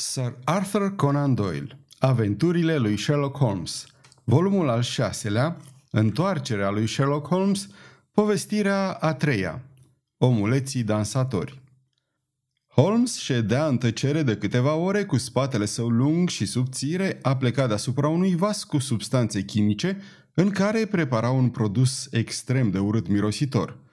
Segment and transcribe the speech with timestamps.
[0.00, 3.86] Sir Arthur Conan Doyle Aventurile lui Sherlock Holmes.
[4.24, 5.56] Volumul al șaselea
[5.90, 7.68] Întoarcerea lui Sherlock Holmes
[8.12, 9.62] Povestirea a treia
[10.18, 11.60] Omuleții dansatori.
[12.66, 17.68] Holmes ședea în tăcere de câteva ore cu spatele său lung și subțire, a plecat
[17.68, 20.00] deasupra unui vas cu substanțe chimice
[20.34, 23.76] în care prepara un produs extrem de urât mirositor–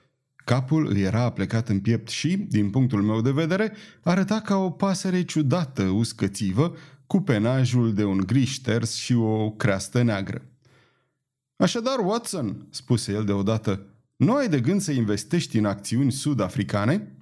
[0.48, 3.72] Capul îi era plecat în piept și, din punctul meu de vedere,
[4.02, 6.76] arăta ca o pasăre ciudată, uscățivă,
[7.06, 10.42] cu penajul de un gri șters și o creastă neagră.
[11.56, 17.16] Așadar, Watson, spuse el deodată, nu ai de gând să investești în acțiuni sud-africane?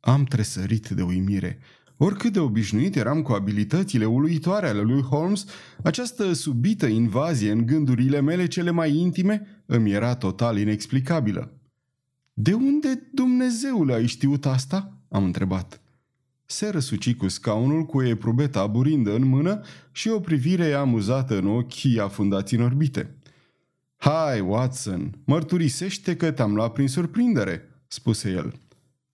[0.00, 1.58] Am tresărit de uimire.
[1.96, 5.44] Oricât de obișnuit eram cu abilitățile uluitoare ale lui Holmes,
[5.82, 11.56] această subită invazie în gândurile mele cele mai intime îmi era total inexplicabilă.
[12.32, 15.80] De unde Dumnezeule ai știut asta?" am întrebat.
[16.44, 19.60] Se răsuci cu scaunul cu eprubeta burindă în mână
[19.92, 23.16] și o privire amuzată în ochii afundați în orbite.
[23.96, 28.54] Hai, Watson, mărturisește că te-am luat prin surprindere," spuse el.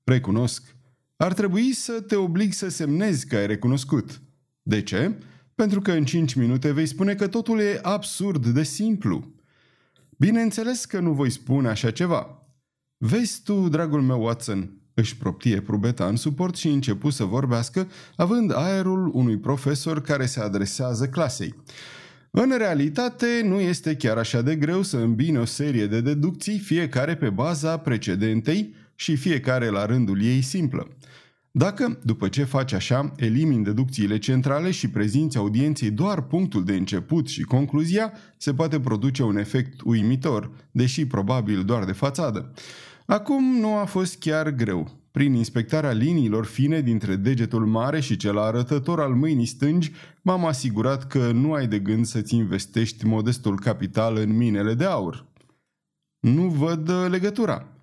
[0.04, 0.74] Recunosc.
[1.16, 4.20] Ar trebui să te oblig să semnezi că ai recunoscut.
[4.62, 5.18] De ce?
[5.54, 9.32] Pentru că în cinci minute vei spune că totul e absurd de simplu.
[10.16, 12.37] Bineînțeles că nu voi spune așa ceva.
[13.00, 18.52] Vezi tu, dragul meu Watson, își proptie probeta în suport și începu să vorbească, având
[18.54, 21.54] aerul unui profesor care se adresează clasei.
[22.30, 27.16] În realitate, nu este chiar așa de greu să îmbine o serie de deducții, fiecare
[27.16, 30.88] pe baza precedentei și fiecare la rândul ei simplă.
[31.58, 37.28] Dacă, după ce faci așa, elimini deducțiile centrale și prezinți audienței doar punctul de început
[37.28, 42.52] și concluzia, se poate produce un efect uimitor, deși probabil doar de fațadă.
[43.06, 44.90] Acum nu a fost chiar greu.
[45.10, 49.92] Prin inspectarea liniilor fine dintre degetul mare și cel arătător al mâinii stângi,
[50.22, 55.26] m-am asigurat că nu ai de gând să-ți investești modestul capital în minele de aur.
[56.20, 57.77] Nu văd uh, legătura.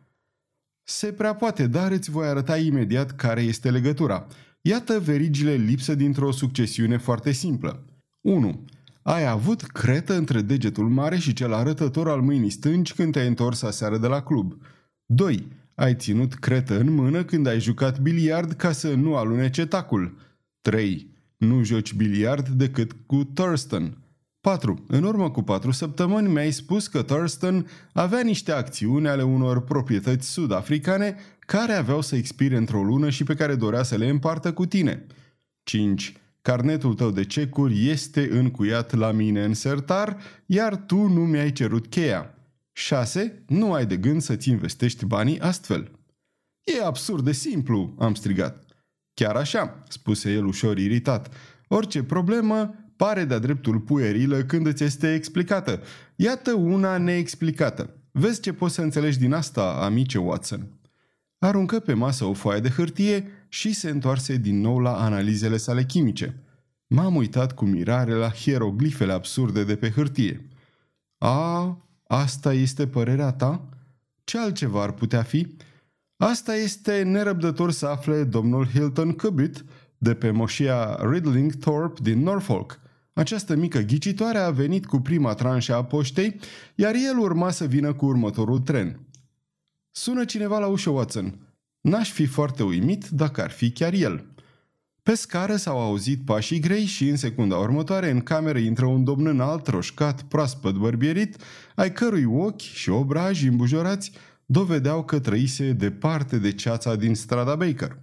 [0.88, 4.28] Se prea poate, dar îți voi arăta imediat care este legătura.
[4.62, 7.84] Iată verigile lipsă dintr-o succesiune foarte simplă.
[8.22, 8.66] 1.
[9.01, 13.62] Ai avut cretă între degetul mare și cel arătător al mâinii stângi când te-ai întors
[13.62, 14.57] aseară de la club.
[15.06, 15.47] 2.
[15.75, 20.18] Ai ținut cretă în mână când ai jucat biliard ca să nu alunece tacul.
[20.62, 21.09] 3.
[21.38, 23.97] Nu joci biliard decât cu Thurston.
[24.45, 24.83] 4.
[24.88, 30.29] În urmă cu 4 săptămâni mi-ai spus că Thurston avea niște acțiuni ale unor proprietăți
[30.29, 34.66] sud-africane care aveau să expire într-o lună și pe care dorea să le împartă cu
[34.66, 35.06] tine.
[35.63, 36.13] 5.
[36.41, 41.88] Carnetul tău de cecuri este încuiat la mine în sertar, iar tu nu mi-ai cerut
[41.88, 42.33] cheia.
[42.72, 43.44] 6.
[43.47, 45.91] Nu ai de gând să-ți investești banii astfel.
[46.63, 48.63] E absurd de simplu, am strigat.
[49.13, 51.33] Chiar așa, spuse el ușor iritat.
[51.67, 55.81] Orice problemă pare de-a dreptul puerilă când îți este explicată.
[56.16, 57.89] Iată una neexplicată.
[58.11, 60.67] Vezi ce poți să înțelegi din asta, amice Watson.
[61.38, 65.83] Aruncă pe masă o foaie de hârtie și se întoarse din nou la analizele sale
[65.83, 66.35] chimice.
[66.88, 70.47] M-am uitat cu mirare la hieroglifele absurde de pe hârtie.
[71.17, 71.77] A,
[72.07, 73.69] Asta este părerea ta?
[74.23, 75.56] Ce altceva ar putea fi?
[76.17, 79.66] Asta este nerăbdător să afle domnul Hilton Cubitt
[79.97, 82.79] de pe moșia Ridling Thorpe din Norfolk.
[83.18, 86.40] Această mică ghicitoare a venit cu prima tranșă a poștei,
[86.76, 89.00] iar el urma să vină cu următorul tren.
[89.92, 91.40] Sună cineva la ușă, Watson.
[91.81, 94.25] N-aș fi foarte uimit dacă ar fi chiar el.
[95.04, 99.28] Pe scară s-au auzit pașii grei și în secunda următoare în cameră intră un domn
[99.28, 101.38] înalt, roșcat, proaspăt bărbierit,
[101.75, 104.12] ai cărui ochi și obraji îmbujorați
[104.46, 107.98] dovedeau că trăise departe de ceața din strada Baker.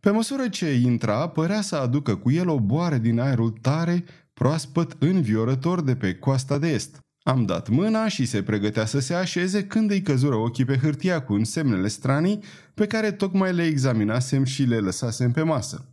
[0.00, 4.96] Pe măsură ce intra, părea să aducă cu el o boare din aerul tare, proaspăt
[4.98, 6.98] înviorător de pe coasta de est.
[7.22, 11.22] Am dat mâna și se pregătea să se așeze când îi căzură ochii pe hârtia
[11.22, 12.42] cu însemnele stranii
[12.74, 15.88] pe care tocmai le examinasem și le lăsasem pe masă.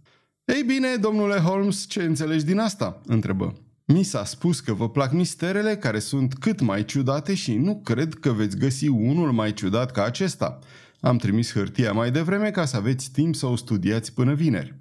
[0.46, 3.54] Ei bine, domnule Holmes, ce înțelegi din asta?" întrebă.
[3.86, 8.14] Mi s-a spus că vă plac misterele care sunt cât mai ciudate și nu cred
[8.14, 10.60] că veți găsi unul mai ciudat ca acesta.
[11.00, 14.76] Am trimis hârtia mai devreme ca să aveți timp să o studiați până vineri.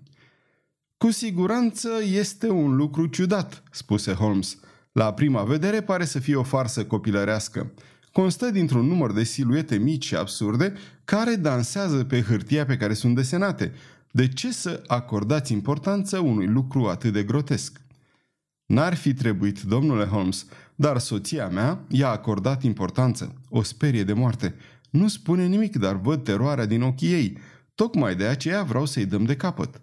[1.05, 4.58] Cu siguranță este un lucru ciudat, spuse Holmes.
[4.93, 7.73] La prima vedere pare să fie o farsă copilărească.
[8.12, 10.73] Constă dintr-un număr de siluete mici și absurde
[11.05, 13.73] care dansează pe hârtia pe care sunt desenate,
[14.11, 17.81] de ce să acordați importanță unui lucru atât de grotesc?
[18.67, 23.35] N-ar fi trebuit, domnule Holmes, dar soția mea i-a acordat importanță.
[23.49, 24.55] O sperie de moarte.
[24.91, 27.38] Nu spune nimic, dar văd teroarea din ochii ei.
[27.75, 29.81] Tocmai de aceea vreau să-i dăm de capăt.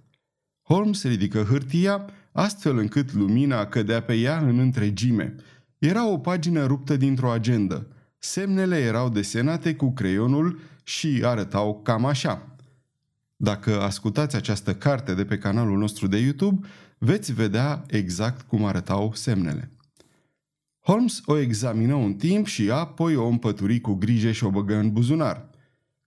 [0.67, 5.35] Holmes ridică hârtia, astfel încât lumina cădea pe ea în întregime.
[5.77, 7.87] Era o pagină ruptă dintr-o agendă.
[8.17, 12.55] Semnele erau desenate cu creionul și arătau cam așa.
[13.35, 16.67] Dacă ascultați această carte de pe canalul nostru de YouTube,
[16.97, 19.71] veți vedea exact cum arătau semnele.
[20.79, 24.91] Holmes o examină un timp și apoi o împături cu grijă și o băgă în
[24.91, 25.49] buzunar.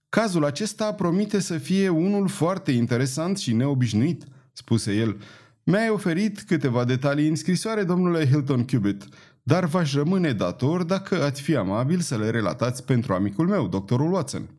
[0.09, 5.21] Cazul acesta promite să fie unul foarte interesant și neobișnuit, spuse el.
[5.63, 9.07] Mi-ai oferit câteva detalii în scrisoare, domnule Hilton Cubitt,
[9.43, 14.13] dar v-aș rămâne dator dacă ați fi amabil să le relatați pentru amicul meu, doctorul
[14.13, 14.49] Watson.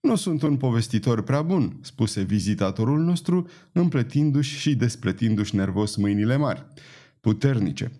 [0.00, 6.66] Nu sunt un povestitor prea bun, spuse vizitatorul nostru, împletindu-și și despletindu-și nervos mâinile mari.
[7.20, 7.92] Puternice.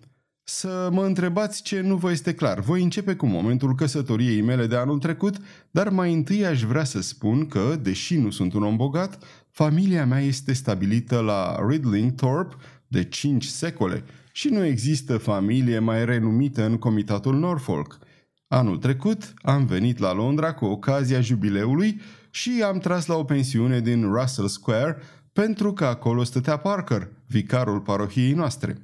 [0.43, 2.59] Să mă întrebați ce nu vă este clar.
[2.59, 5.35] Voi începe cu momentul căsătoriei mele de anul trecut,
[5.71, 9.23] dar mai întâi aș vrea să spun că, deși nu sunt un om bogat,
[9.55, 12.55] familia mea este stabilită la Ridling Thorpe
[12.87, 17.99] de cinci secole și nu există familie mai renumită în comitatul Norfolk.
[18.47, 23.79] Anul trecut am venit la Londra cu ocazia jubileului și am tras la o pensiune
[23.79, 24.97] din Russell Square
[25.33, 28.77] pentru că acolo stătea Parker, vicarul parohiei noastre.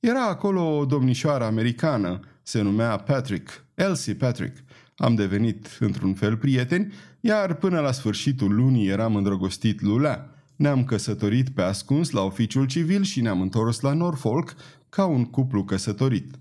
[0.00, 4.56] Era acolo o domnișoară americană, se numea Patrick, Elsie Patrick.
[4.98, 10.30] Am devenit într-un fel prieteni, iar până la sfârșitul lunii eram îndrăgostit lulea.
[10.56, 14.54] Ne-am căsătorit pe ascuns la oficiul civil și ne-am întors la Norfolk
[14.88, 16.34] ca un cuplu căsătorit.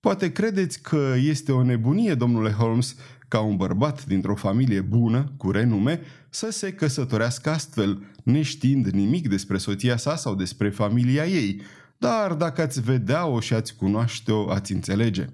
[0.00, 2.96] Poate credeți că este o nebunie, domnule Holmes,
[3.28, 6.00] ca un bărbat dintr-o familie bună, cu renume,
[6.30, 11.60] să se căsătorească astfel, neștiind nimic despre soția sa sau despre familia ei.
[11.98, 15.28] Dar dacă ați vedea-o și ați cunoaște-o, ați înțelege.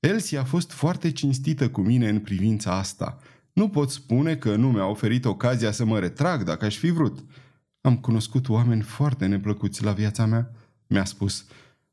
[0.00, 3.18] Elsie a fost foarte cinstită cu mine în privința asta.
[3.52, 7.24] Nu pot spune că nu mi-a oferit ocazia să mă retrag dacă aș fi vrut.
[7.80, 10.50] Am cunoscut oameni foarte neplăcuți la viața mea,
[10.86, 11.46] mi-a spus.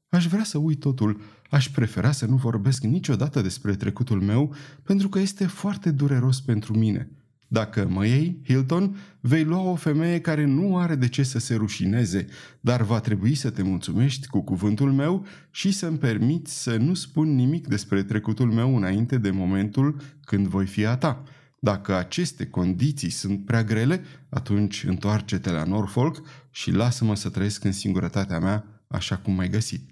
[0.09, 5.09] Aș vrea să uit totul, Aș prefera să nu vorbesc niciodată despre trecutul meu, pentru
[5.09, 7.09] că este foarte dureros pentru mine.
[7.47, 11.55] Dacă mă iei, Hilton, vei lua o femeie care nu are de ce să se
[11.55, 12.27] rușineze,
[12.59, 17.35] dar va trebui să te mulțumești cu cuvântul meu și să-mi permiți să nu spun
[17.35, 21.23] nimic despre trecutul meu înainte de momentul când voi fi a ta.
[21.59, 26.21] Dacă aceste condiții sunt prea grele, atunci întoarce-te la Norfolk
[26.51, 29.89] și lasă-mă să trăiesc în singurătatea mea așa cum m-ai găsit.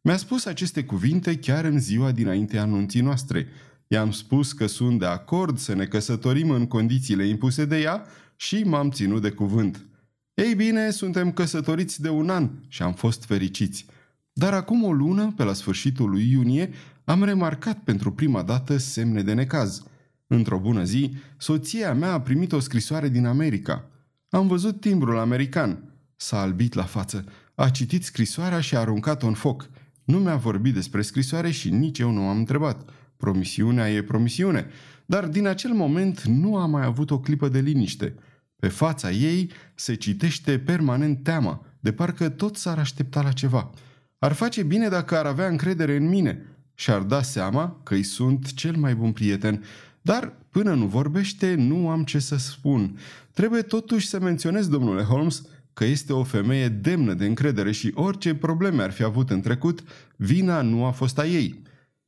[0.00, 3.46] Mi-a spus aceste cuvinte chiar în ziua dinainte anunții noastre.
[3.88, 8.06] I-am spus că sunt de acord să ne căsătorim în condițiile impuse de ea
[8.36, 9.86] și m-am ținut de cuvânt.
[10.34, 13.86] Ei bine, suntem căsătoriți de un an și am fost fericiți.
[14.32, 16.70] Dar acum o lună, pe la sfârșitul lui iunie,
[17.04, 19.82] am remarcat pentru prima dată semne de necaz.
[20.26, 23.90] Într-o bună zi, soția mea a primit o scrisoare din America.
[24.28, 25.82] Am văzut timbrul american.
[26.16, 27.24] S-a albit la față.
[27.54, 29.68] A citit scrisoarea și a aruncat-o în foc.
[30.04, 32.90] Nu mi-a vorbit despre scrisoare și nici eu nu am întrebat.
[33.16, 34.66] Promisiunea e promisiune.
[35.06, 38.14] Dar din acel moment nu a mai avut o clipă de liniște.
[38.56, 43.70] Pe fața ei se citește permanent teama, de parcă tot s-ar aștepta la ceva.
[44.18, 48.02] Ar face bine dacă ar avea încredere în mine și ar da seama că îi
[48.02, 49.64] sunt cel mai bun prieten,
[50.02, 52.98] dar până nu vorbește, nu am ce să spun.
[53.32, 55.42] Trebuie totuși să menționez, domnule Holmes,
[55.72, 59.82] că este o femeie demnă de încredere și orice probleme ar fi avut în trecut,
[60.16, 61.62] vina nu a fost a ei.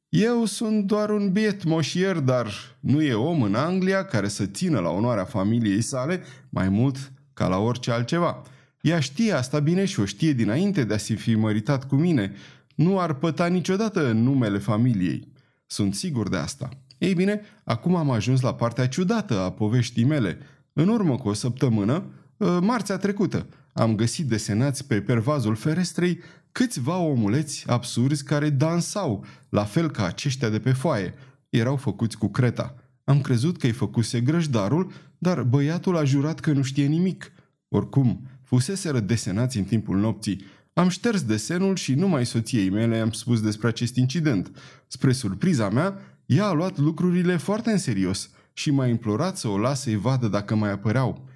[0.09, 2.51] Eu sunt doar un biet moșier, dar
[2.81, 7.49] nu e om în Anglia care să țină la onoarea familiei sale mai mult ca
[7.49, 8.43] la orice altceva.
[8.81, 12.33] Ea știe asta bine și o știe dinainte de a se fi măritat cu mine.
[12.75, 15.33] Nu ar păta niciodată numele familiei.
[15.67, 16.69] Sunt sigur de asta.
[16.99, 20.39] Ei bine, acum am ajuns la partea ciudată a poveștii mele.
[20.73, 22.05] În urmă cu o săptămână,
[22.41, 26.21] ă, marțea trecută, am găsit desenați pe pervazul ferestrei
[26.53, 31.15] câțiva omuleți absurzi care dansau, la fel ca aceștia de pe foaie.
[31.49, 32.75] Erau făcuți cu creta.
[33.05, 37.33] Am crezut că îi făcuse grăjdarul, dar băiatul a jurat că nu știe nimic.
[37.69, 40.45] Oricum, fuseseră desenați în timpul nopții.
[40.73, 44.51] Am șters desenul și numai soției mele am spus despre acest incident.
[44.87, 49.59] Spre surpriza mea, ea a luat lucrurile foarte în serios și m-a implorat să o
[49.59, 51.29] las să-i vadă dacă mai apăreau.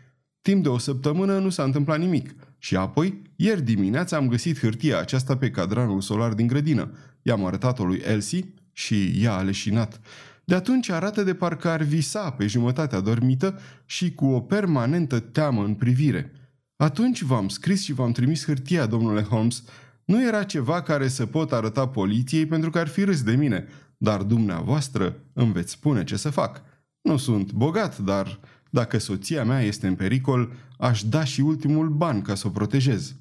[0.43, 2.35] Timp de o săptămână nu s-a întâmplat nimic.
[2.59, 6.91] Și apoi, ieri dimineața am găsit hârtia aceasta pe cadranul solar din grădină.
[7.23, 10.01] I-am arătat-o lui Elsie și ea a leșinat.
[10.45, 15.65] De atunci arată de parcă ar visa pe jumătatea dormită și cu o permanentă teamă
[15.65, 16.33] în privire.
[16.77, 19.63] Atunci v-am scris și v-am trimis hârtia, domnule Holmes.
[20.05, 23.67] Nu era ceva care să pot arăta poliției pentru că ar fi râs de mine,
[23.97, 26.63] dar dumneavoastră îmi veți spune ce să fac.
[27.01, 32.23] Nu sunt bogat, dar dacă soția mea este în pericol, aș da și ultimul ban
[32.23, 33.15] ca să o protejez.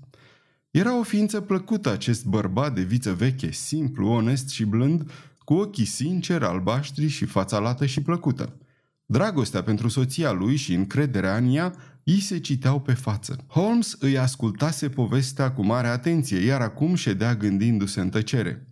[0.71, 5.85] Era o ființă plăcută acest bărbat de viță veche, simplu, onest și blând, cu ochii
[5.85, 8.57] sinceri, albaștri și fața lată și plăcută.
[9.05, 11.73] Dragostea pentru soția lui și încrederea în ea
[12.03, 13.45] îi se citeau pe față.
[13.47, 18.67] Holmes îi ascultase povestea cu mare atenție, iar acum ședea gândindu-se în tăcere.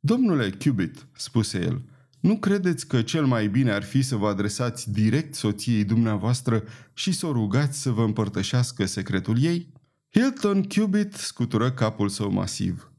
[0.00, 1.82] Domnule Cubit, spuse el,
[2.20, 6.62] nu credeți că cel mai bine ar fi să vă adresați direct soției dumneavoastră
[6.94, 9.72] și să o rugați să vă împărtășească secretul ei?
[10.10, 12.92] Hilton Cubit scutură capul său masiv.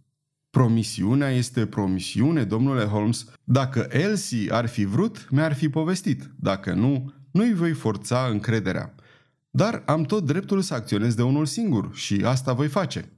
[0.49, 3.25] Promisiunea este promisiune, domnule Holmes.
[3.43, 6.29] Dacă Elsie ar fi vrut, mi-ar fi povestit.
[6.39, 8.95] Dacă nu, nu-i voi forța încrederea.
[9.49, 13.11] Dar am tot dreptul să acționez de unul singur și asta voi face.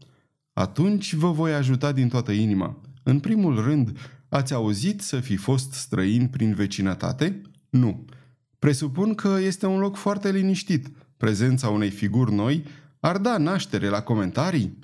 [0.54, 2.82] Atunci vă voi ajuta din toată inima.
[3.04, 3.98] În primul rând,
[4.30, 7.42] ați auzit să fi fost străin prin vecinătate?
[7.70, 8.06] Nu.
[8.60, 10.88] Presupun că este un loc foarte liniștit.
[11.18, 12.66] Prezența unei figuri noi
[13.02, 14.78] ar da naștere la comentarii?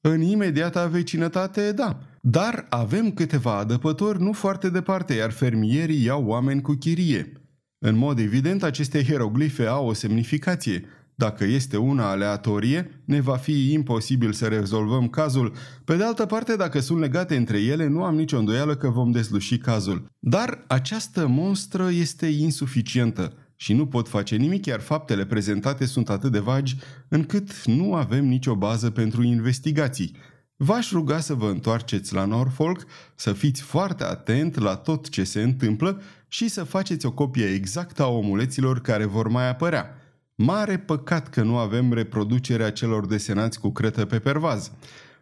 [0.00, 1.98] În imediata vecinătate, da.
[2.20, 7.32] Dar avem câteva adăpători nu foarte departe, iar fermierii iau oameni cu chirie.
[7.78, 10.84] În mod evident, aceste hieroglife au o semnificație.
[11.14, 15.52] Dacă este una aleatorie, ne va fi imposibil să rezolvăm cazul.
[15.84, 19.10] Pe de altă parte, dacă sunt legate între ele, nu am nicio îndoială că vom
[19.10, 20.06] desluși cazul.
[20.18, 26.32] Dar această monstră este insuficientă și nu pot face nimic, iar faptele prezentate sunt atât
[26.32, 26.76] de vagi
[27.08, 30.16] încât nu avem nicio bază pentru investigații.
[30.56, 35.42] V-aș ruga să vă întoarceți la Norfolk, să fiți foarte atent la tot ce se
[35.42, 39.96] întâmplă și să faceți o copie exactă a omuleților care vor mai apărea.
[40.34, 44.70] Mare păcat că nu avem reproducerea celor desenați cu cretă pe pervaz.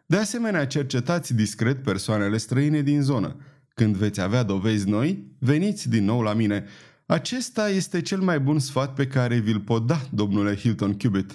[0.07, 3.37] De asemenea, cercetați discret persoanele străine din zonă.
[3.75, 6.65] Când veți avea dovezi noi, veniți din nou la mine.
[7.11, 11.35] Acesta este cel mai bun sfat pe care vi-l pot da, domnule Hilton Cubitt.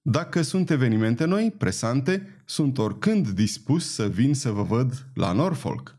[0.00, 5.98] Dacă sunt evenimente noi, presante, sunt oricând dispus să vin să vă văd la Norfolk.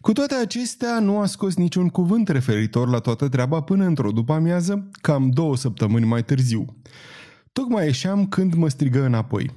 [0.00, 4.88] Cu toate acestea, nu a scos niciun cuvânt referitor la toată treaba până într-o după-amiază,
[5.00, 6.64] cam două săptămâni mai târziu.
[7.52, 9.50] Tocmai ieșeam când mă strigă înapoi.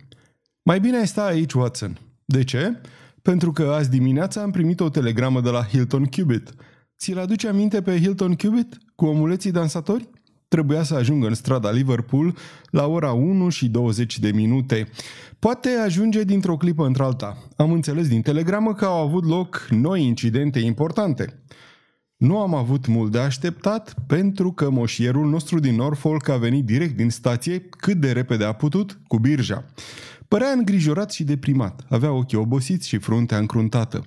[0.64, 2.00] Mai bine ai sta aici, Watson.
[2.26, 2.82] De ce?
[3.22, 6.54] Pentru că azi dimineața am primit o telegramă de la Hilton Cubit.
[6.98, 10.10] Ți-l aduce aminte pe Hilton Cubit cu omuleții dansatori?
[10.48, 12.36] Trebuia să ajungă în strada Liverpool
[12.70, 14.88] la ora 1 și 20 de minute.
[15.40, 17.38] Poate ajunge dintr-o clipă într-alta.
[17.56, 21.44] Am înțeles din telegramă că au avut loc noi incidente importante.
[22.18, 26.96] Nu am avut mult de așteptat pentru că moșierul nostru din Norfolk a venit direct
[26.96, 29.66] din stație cât de repede a putut cu birja.
[30.28, 34.06] Părea îngrijorat și deprimat, avea ochii obosiți și fruntea încruntată.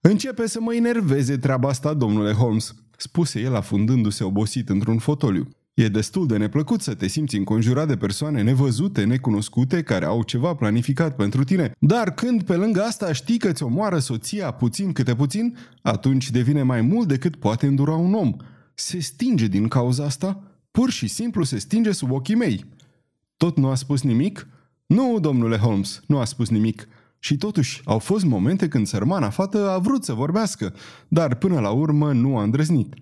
[0.00, 5.48] Începe să mă enerveze treaba asta, domnule Holmes, spuse el afundându-se obosit într-un fotoliu.
[5.74, 10.54] E destul de neplăcut să te simți înconjurat de persoane nevăzute, necunoscute, care au ceva
[10.54, 11.72] planificat pentru tine.
[11.78, 16.62] Dar când pe lângă asta știi că ți omoară soția puțin câte puțin, atunci devine
[16.62, 18.36] mai mult decât poate îndura un om.
[18.74, 20.42] Se stinge din cauza asta?
[20.70, 22.64] Pur și simplu se stinge sub ochii mei.
[23.36, 24.48] Tot nu a spus nimic?
[24.86, 26.88] Nu, domnule Holmes, nu a spus nimic.
[27.18, 30.74] Și totuși, au fost momente când sărmana fată a vrut să vorbească,
[31.08, 32.94] dar până la urmă nu a îndrăznit.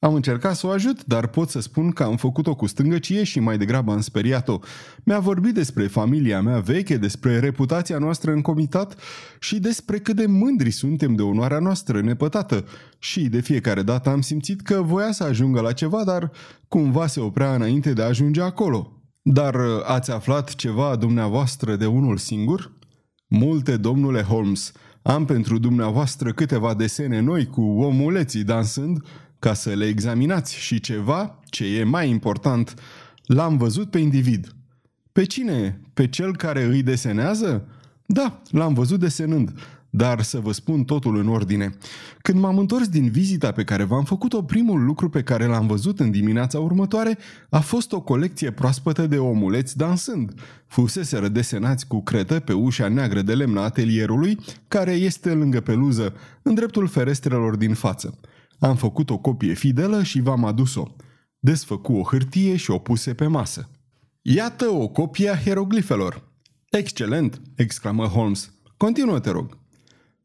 [0.00, 3.40] Am încercat să o ajut, dar pot să spun că am făcut-o cu stângăcie și
[3.40, 4.58] mai degrabă am speriat-o.
[5.04, 8.96] Mi-a vorbit despre familia mea veche, despre reputația noastră în comitat
[9.40, 12.64] și despre cât de mândri suntem de onoarea noastră nepătată.
[12.98, 16.30] Și de fiecare dată am simțit că voia să ajungă la ceva, dar
[16.68, 18.92] cumva se oprea înainte de a ajunge acolo.
[19.22, 22.72] Dar uh, ați aflat ceva dumneavoastră de unul singur?
[23.26, 24.72] Multe, domnule Holmes.
[25.02, 28.98] Am pentru dumneavoastră câteva desene noi cu omuleții dansând,
[29.38, 32.74] ca să le examinați și ceva, ce e mai important,
[33.26, 34.54] l-am văzut pe individ.
[35.12, 35.80] Pe cine?
[35.94, 37.68] Pe cel care îi desenează?
[38.06, 39.52] Da, l-am văzut desenând,
[39.90, 41.76] dar să vă spun totul în ordine.
[42.22, 46.00] Când m-am întors din vizita pe care v-am făcut-o, primul lucru pe care l-am văzut
[46.00, 47.18] în dimineața următoare
[47.48, 50.40] a fost o colecție proaspătă de omuleți dansând.
[50.66, 56.14] Fuseseră desenați cu cretă pe ușa neagră de lemn a atelierului, care este lângă peluză,
[56.42, 58.18] în dreptul ferestrelor din față.
[58.58, 60.94] Am făcut o copie fidelă și v-am adus-o.
[61.38, 63.70] Desfăcu o hârtie și o puse pe masă.
[64.22, 66.28] Iată o copie a hieroglifelor.
[66.70, 68.52] Excelent, exclamă Holmes.
[68.76, 69.58] Continuă, te rog.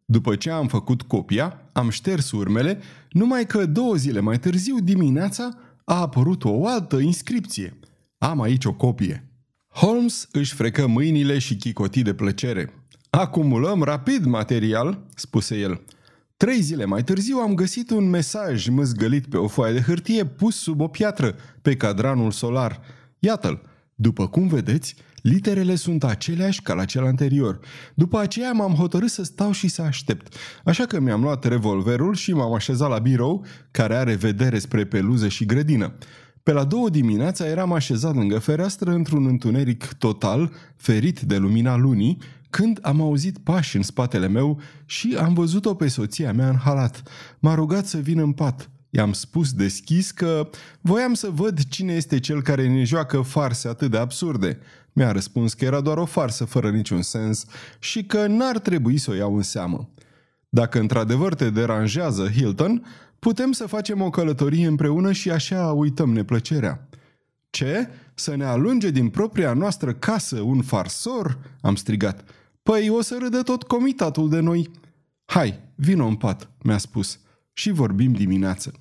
[0.06, 2.80] După ce am făcut copia, am șters urmele,
[3.12, 7.80] numai că două zile mai târziu, dimineața, a apărut o altă inscripție.
[8.18, 9.28] Am aici o copie.
[9.68, 12.74] Holmes își frecă mâinile și chicoti de plăcere.
[13.10, 15.82] Acumulăm rapid material, spuse el.
[16.44, 20.56] Trei zile mai târziu am găsit un mesaj măzgălit pe o foaie de hârtie pus
[20.56, 22.80] sub o piatră, pe cadranul solar.
[23.20, 23.62] Iată-l.
[23.96, 27.60] După cum vedeți, literele sunt aceleași ca la cel anterior.
[27.94, 30.36] După aceea m-am hotărât să stau și să aștept.
[30.64, 35.28] Așa că mi-am luat revolverul și m-am așezat la birou, care are vedere spre peluză
[35.28, 35.94] și grădină.
[36.44, 42.18] Pe la două dimineața eram așezat lângă fereastră într-un întuneric total, ferit de lumina lunii,
[42.54, 47.04] când am auzit pași în spatele meu și am văzut-o pe soția mea în halat.
[47.40, 48.70] M-a rugat să vin în pat.
[48.90, 50.50] I-am spus deschis că
[50.82, 54.60] voiam să văd cine este cel care ne joacă farse atât de absurde.
[54.92, 57.46] Mi-a răspuns că era doar o farsă fără niciun sens
[57.80, 59.90] și că n-ar trebui să o iau în seamă.
[60.50, 62.86] Dacă într-adevăr te deranjează, Hilton,
[63.20, 66.88] putem să facem o călătorie împreună și așa uităm neplăcerea.
[67.50, 67.90] Ce?
[68.14, 71.40] Să ne alunge din propria noastră casă un farsor?
[71.62, 72.24] Am strigat.
[72.64, 74.70] Păi o să râdă tot comitatul de noi.
[75.26, 77.20] Hai, vino în pat, mi-a spus,
[77.54, 78.72] și vorbim dimineață.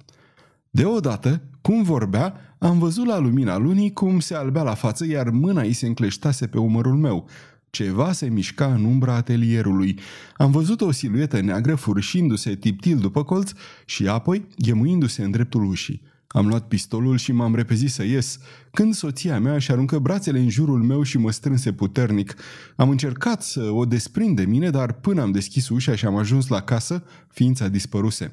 [0.70, 5.62] Deodată, cum vorbea, am văzut la lumina lunii cum se albea la față, iar mâna
[5.62, 7.28] ei se încleștase pe umărul meu.
[7.70, 9.98] Ceva se mișca în umbra atelierului.
[10.36, 13.52] Am văzut o siluetă neagră furșindu-se tiptil după colț
[13.84, 16.02] și apoi ghemuindu-se în dreptul ușii.
[16.32, 18.38] Am luat pistolul și m-am repezit să ies,
[18.70, 22.34] când soția mea și aruncă brațele în jurul meu și mă strânse puternic.
[22.76, 26.48] Am încercat să o desprind de mine, dar până am deschis ușa și am ajuns
[26.48, 28.32] la casă, ființa dispăruse.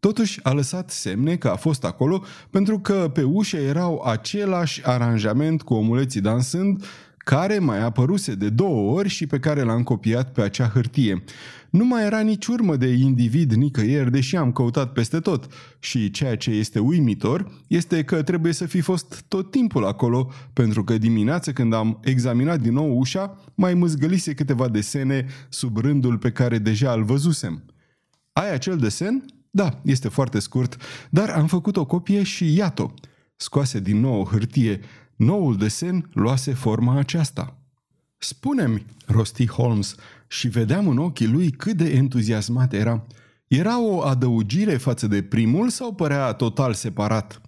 [0.00, 5.62] Totuși a lăsat semne că a fost acolo pentru că pe ușă erau același aranjament
[5.62, 6.84] cu omuleții dansând,
[7.16, 11.22] care mai apăruse de două ori și pe care l-am copiat pe acea hârtie.
[11.70, 15.46] Nu mai era nici urmă de individ nicăieri, deși am căutat peste tot.
[15.78, 20.84] Și ceea ce este uimitor este că trebuie să fi fost tot timpul acolo, pentru
[20.84, 26.30] că dimineața când am examinat din nou ușa, mai mâzgălise câteva desene sub rândul pe
[26.30, 27.64] care deja îl văzusem.
[28.32, 29.24] Ai acel desen?
[29.50, 30.76] Da, este foarte scurt,
[31.10, 32.94] dar am făcut o copie și iată
[33.40, 34.80] Scoase din nou o hârtie.
[35.16, 37.58] Noul desen luase forma aceasta.
[38.18, 39.94] Spune-mi, rosti Holmes,
[40.30, 43.06] și vedeam în ochii lui cât de entuziasmat era.
[43.46, 47.40] Era o adăugire față de primul sau părea total separat?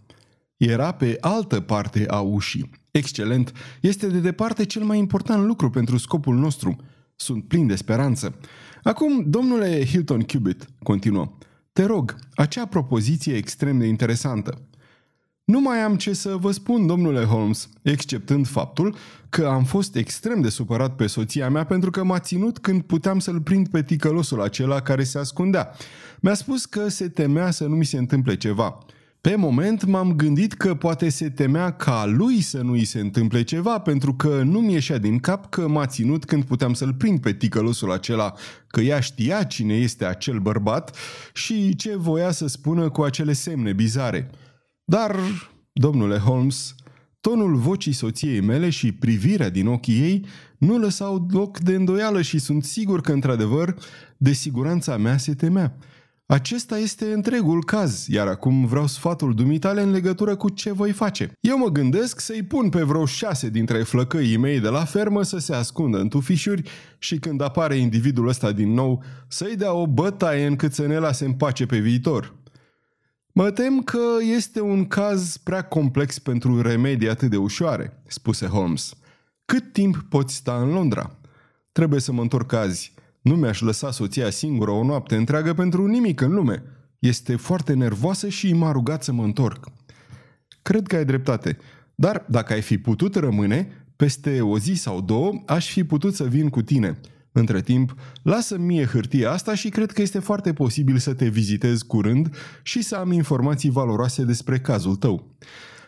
[0.56, 2.70] Era pe altă parte a ușii.
[2.90, 3.52] Excelent!
[3.80, 6.76] Este de departe cel mai important lucru pentru scopul nostru.
[7.16, 8.34] Sunt plin de speranță.
[8.82, 11.36] Acum, domnule Hilton Cubitt, continuă,
[11.72, 14.68] te rog, acea propoziție extrem de interesantă.
[15.44, 18.96] Nu mai am ce să vă spun, domnule Holmes, exceptând faptul
[19.30, 23.18] că am fost extrem de supărat pe soția mea pentru că m-a ținut când puteam
[23.18, 25.70] să-l prind pe ticălosul acela care se ascundea.
[26.20, 28.78] Mi-a spus că se temea să nu mi se întâmple ceva.
[29.20, 33.42] Pe moment m-am gândit că poate se temea ca lui să nu îi se întâmple
[33.42, 37.20] ceva, pentru că nu mi ieșea din cap că m-a ținut când puteam să-l prind
[37.20, 38.34] pe ticălosul acela,
[38.66, 40.96] că ea știa cine este acel bărbat
[41.32, 44.30] și ce voia să spună cu acele semne bizare.
[44.84, 45.16] Dar,
[45.72, 46.74] domnule Holmes,
[47.20, 50.26] tonul vocii soției mele și privirea din ochii ei
[50.58, 53.74] nu lăsau loc de îndoială și sunt sigur că, într-adevăr,
[54.16, 55.76] de siguranța mea se temea.
[56.26, 61.32] Acesta este întregul caz, iar acum vreau sfatul dumitale în legătură cu ce voi face.
[61.40, 65.38] Eu mă gândesc să-i pun pe vreo șase dintre flăcăii mei de la fermă să
[65.38, 70.46] se ascundă în tufișuri și când apare individul ăsta din nou, să-i dea o bătaie
[70.46, 72.34] încât să ne lase în pace pe viitor.
[73.34, 74.02] Mă tem că
[74.36, 78.94] este un caz prea complex pentru remedii atât de ușoare, spuse Holmes.
[79.44, 81.16] Cât timp poți sta în Londra?
[81.72, 82.94] Trebuie să mă întorc azi.
[83.20, 86.62] Nu mi-aș lăsa soția singură o noapte întreagă pentru nimic în lume.
[86.98, 89.66] Este foarte nervoasă și m-a rugat să mă întorc.
[90.62, 91.58] Cred că ai dreptate,
[91.94, 96.24] dar dacă ai fi putut rămâne, peste o zi sau două, aș fi putut să
[96.24, 97.00] vin cu tine.
[97.32, 101.82] Între timp, lasă mie hârtia asta și cred că este foarte posibil să te vizitez
[101.82, 105.36] curând și să am informații valoroase despre cazul tău.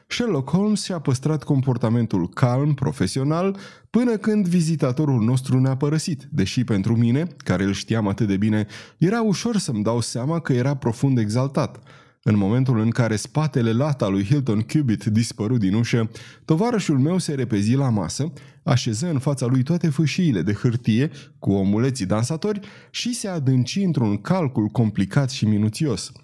[0.07, 3.57] Sherlock Holmes și-a păstrat comportamentul calm, profesional,
[3.91, 8.67] până când vizitatorul nostru ne-a părăsit, deși pentru mine, care îl știam atât de bine,
[8.99, 11.83] era ușor să-mi dau seama că era profund exaltat.
[12.27, 16.11] În momentul în care spatele lata lui Hilton Cubitt dispăru din ușă,
[16.45, 18.33] tovarășul meu se repezi la masă,
[18.63, 22.61] așeză în fața lui toate fâșiile de hârtie cu omuleții dansatori
[22.91, 26.13] și se adânci într-un calcul complicat și minuțios–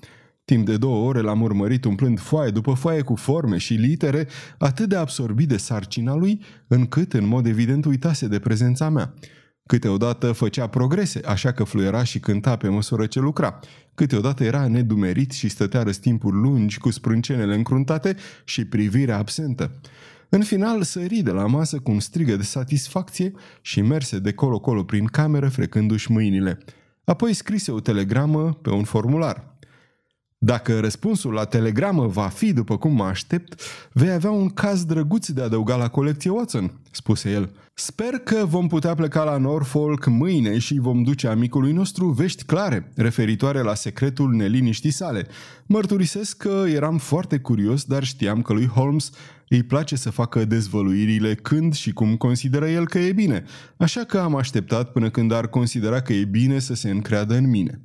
[0.50, 4.88] Timp de două ore l-am urmărit umplând foaie după foaie cu forme și litere, atât
[4.88, 9.14] de absorbit de sarcina lui, încât în mod evident uitase de prezența mea.
[9.70, 13.58] Câteodată făcea progrese, așa că fluiera și cânta pe măsură ce lucra.
[13.94, 19.80] Câteodată era nedumerit și stătea răstimpuri lungi cu sprâncenele încruntate și privirea absentă.
[20.28, 24.84] În final sări de la masă cu un strigă de satisfacție și merse de colo-colo
[24.84, 26.58] prin cameră frecându-și mâinile.
[27.04, 29.49] Apoi scrise o telegramă pe un formular.
[30.42, 35.28] Dacă răspunsul la telegramă va fi după cum mă aștept, vei avea un caz drăguț
[35.28, 37.50] de adăugat la colecție Watson, spuse el.
[37.74, 42.92] Sper că vom putea pleca la Norfolk mâine și vom duce amicului nostru vești clare
[42.96, 45.26] referitoare la secretul neliniștii sale.
[45.66, 49.10] Mărturisesc că eram foarte curios, dar știam că lui Holmes
[49.48, 53.44] îi place să facă dezvăluirile când și cum consideră el că e bine,
[53.76, 57.48] așa că am așteptat până când ar considera că e bine să se încreadă în
[57.48, 57.80] mine.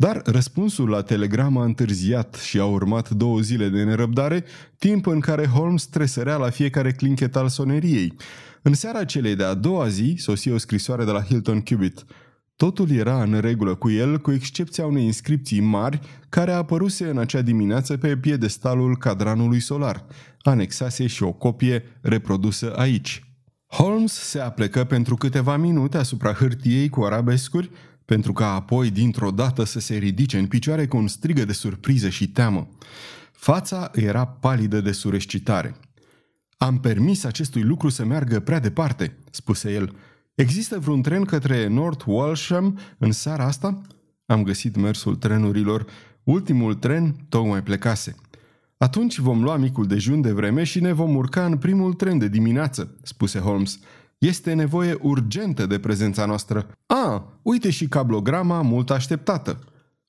[0.00, 4.44] Dar răspunsul la telegramă a întârziat și a urmat două zile de nerăbdare,
[4.78, 8.12] timp în care Holmes tresărea la fiecare clinchet al soneriei.
[8.62, 12.04] În seara celei de-a doua zi sosi o scrisoare de la Hilton Cubitt.
[12.56, 17.42] Totul era în regulă cu el, cu excepția unei inscripții mari care apăruse în acea
[17.42, 20.04] dimineață pe piedestalul cadranului solar.
[20.42, 23.24] Anexase și o copie reprodusă aici.
[23.66, 27.70] Holmes se aplecă pentru câteva minute asupra hârtiei cu arabescuri,
[28.10, 32.08] pentru ca apoi dintr-o dată să se ridice în picioare cu un strigă de surpriză
[32.08, 32.68] și teamă.
[33.32, 35.76] Fața era palidă de surescitare.
[36.56, 39.96] Am permis acestui lucru să meargă prea departe, spuse el.
[40.34, 43.80] Există vreun tren către North Walsham în seara asta?
[44.26, 45.86] Am găsit mersul trenurilor.
[46.22, 48.14] Ultimul tren tocmai plecase.
[48.76, 52.28] Atunci vom lua micul dejun de vreme și ne vom urca în primul tren de
[52.28, 53.78] dimineață, spuse Holmes.
[54.20, 56.66] Este nevoie urgentă de prezența noastră.
[56.86, 59.58] A, uite și cablograma mult așteptată.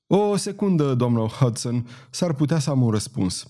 [0.06, 3.46] O secundă, domnul Hudson, s-ar putea să am un răspuns.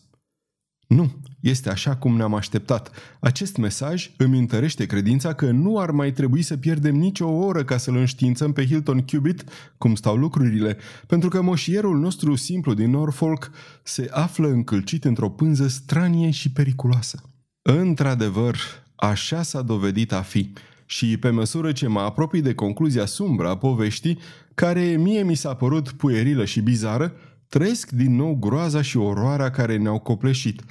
[0.87, 2.91] Nu, este așa cum ne-am așteptat.
[3.21, 7.77] Acest mesaj îmi întărește credința că nu ar mai trebui să pierdem nicio oră ca
[7.77, 9.45] să-l înștiințăm pe Hilton Cubitt
[9.79, 13.51] cum stau lucrurile, pentru că moșierul nostru simplu din Norfolk
[13.83, 17.23] se află încălcit într-o pânză stranie și periculoasă.
[17.63, 18.57] Într-adevăr,
[19.03, 20.53] Așa s-a dovedit a fi
[20.87, 24.19] și pe măsură ce mă apropii de concluzia sumbră a poveștii,
[24.55, 27.15] care mie mi s-a părut puerilă și bizară,
[27.49, 30.63] trăiesc din nou groaza și oroarea care ne-au copleșit.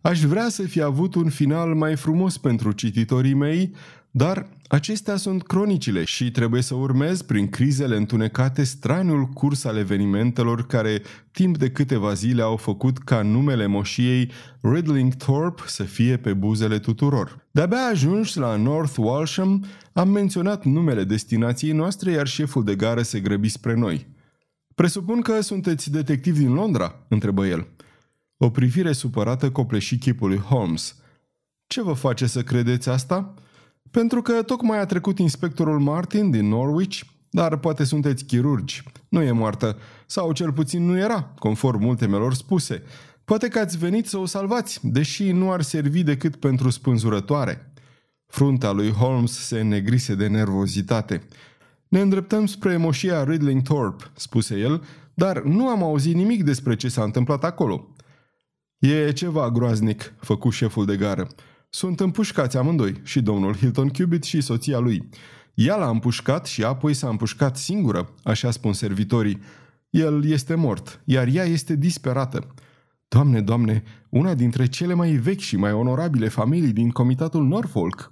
[0.00, 3.74] Aș vrea să fi avut un final mai frumos pentru cititorii mei,
[4.16, 10.66] dar acestea sunt cronicile și trebuie să urmez prin crizele întunecate straniul curs al evenimentelor
[10.66, 16.32] care timp de câteva zile au făcut ca numele moșiei Ridling Thorpe să fie pe
[16.32, 17.46] buzele tuturor.
[17.50, 23.20] De-abia ajuns la North Walsham, am menționat numele destinației noastre, iar șeful de gară se
[23.20, 24.06] grăbi spre noi.
[24.74, 27.66] Presupun că sunteți detectiv din Londra?" întrebă el.
[28.36, 30.96] O privire supărată copleși chipul lui Holmes.
[31.66, 33.34] Ce vă face să credeți asta?"
[33.96, 38.82] Pentru că tocmai a trecut inspectorul Martin din Norwich, dar poate sunteți chirurgi.
[39.08, 42.82] Nu e moartă, sau cel puțin nu era, conform ultimelor spuse.
[43.24, 47.72] Poate că ați venit să o salvați, deși nu ar servi decât pentru spânzurătoare.
[48.26, 51.22] Fruntea lui Holmes se negrise de nervozitate.
[51.88, 56.88] Ne îndreptăm spre moșia Ridling Thorpe, spuse el, dar nu am auzit nimic despre ce
[56.88, 57.88] s-a întâmplat acolo.
[58.78, 61.28] E ceva groaznic, făcu șeful de gară.
[61.76, 65.08] Sunt împușcați amândoi, și domnul Hilton Cubitt și soția lui.
[65.54, 69.40] Ea l-a împușcat și apoi s-a împușcat singură, așa spun servitorii.
[69.90, 72.46] El este mort, iar ea este disperată.
[73.08, 78.10] Doamne, doamne, una dintre cele mai vechi și mai onorabile familii din comitatul Norfolk.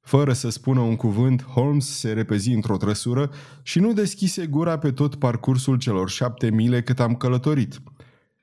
[0.00, 3.30] Fără să spună un cuvânt, Holmes se repezi într-o trăsură
[3.62, 7.80] și nu deschise gura pe tot parcursul celor șapte mile cât am călătorit.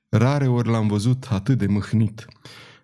[0.09, 2.25] Rare ori l-am văzut atât de mâhnit.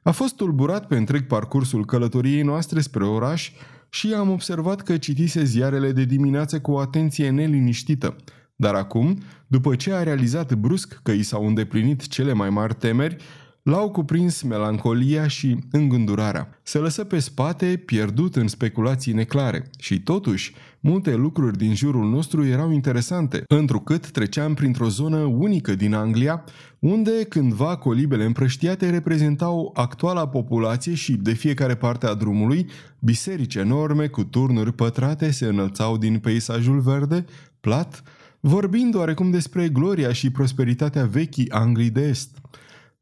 [0.03, 3.51] A fost tulburat pe întreg parcursul călătoriei noastre spre oraș
[3.89, 8.15] și am observat că citise ziarele de dimineață cu o atenție neliniștită.
[8.55, 13.15] Dar acum, după ce a realizat brusc că i s-au îndeplinit cele mai mari temeri,
[13.63, 16.59] L-au cuprins melancolia și îngândurarea.
[16.63, 19.69] Se lăsă pe spate, pierdut în speculații neclare.
[19.77, 25.93] Și totuși, multe lucruri din jurul nostru erau interesante, întrucât treceam printr-o zonă unică din
[25.93, 26.43] Anglia,
[26.79, 32.69] unde cândva colibele împrăștiate reprezentau actuala populație și de fiecare parte a drumului,
[32.99, 37.25] biserici enorme cu turnuri pătrate se înălțau din peisajul verde,
[37.59, 38.03] plat,
[38.39, 42.37] vorbind oarecum despre gloria și prosperitatea vechii Anglii de Est.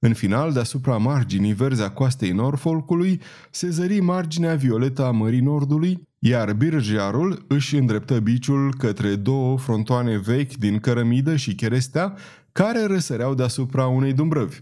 [0.01, 6.07] În final, deasupra marginii verzi a coastei Norfolkului, se zări marginea violetă a Mării Nordului,
[6.19, 12.13] iar birjarul își îndreptă biciul către două frontoane vechi din cărămidă și cherestea,
[12.51, 14.57] care răsăreau deasupra unei dumbrăvi.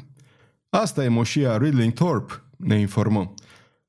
[0.70, 3.34] Asta e moșia Ridling Thorpe, ne informă.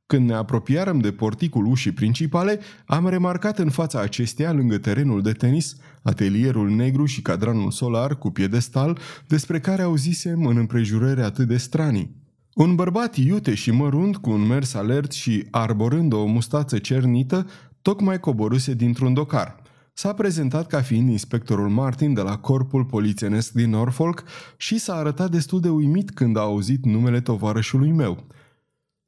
[0.06, 5.32] Când ne apropiarăm de porticul ușii principale, am remarcat în fața acesteia, lângă terenul de
[5.32, 5.76] tenis,
[6.08, 12.16] atelierul negru și cadranul solar cu piedestal, despre care auzisem în împrejurări atât de stranii.
[12.54, 17.46] Un bărbat iute și mărunt, cu un mers alert și arborând o mustață cernită,
[17.82, 19.62] tocmai coboruse dintr-un docar.
[19.92, 24.24] S-a prezentat ca fiind inspectorul Martin de la corpul polițienesc din Norfolk
[24.56, 28.24] și s-a arătat destul de uimit când a auzit numele tovarășului meu–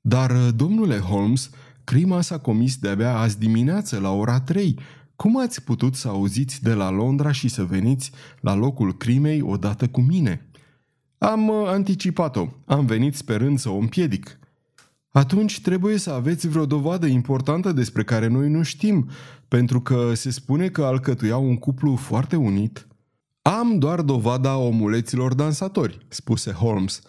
[0.01, 1.51] dar, uh, domnule Holmes,
[1.85, 4.79] crima s-a comis de-abia azi dimineață, la ora 3.
[5.21, 9.89] Cum ați putut să auziți de la Londra și să veniți la locul crimei odată
[9.89, 10.51] cu mine?
[11.19, 12.47] Am uh, anticipat-o.
[12.65, 14.39] Am venit sperând să o împiedic.
[15.11, 19.09] Atunci trebuie să aveți vreo dovadă importantă despre care noi nu știm,
[19.49, 22.87] pentru că se spune că alcătuiau un cuplu foarte unit.
[23.43, 27.03] Am doar dovada omuleților dansatori, spuse Holmes.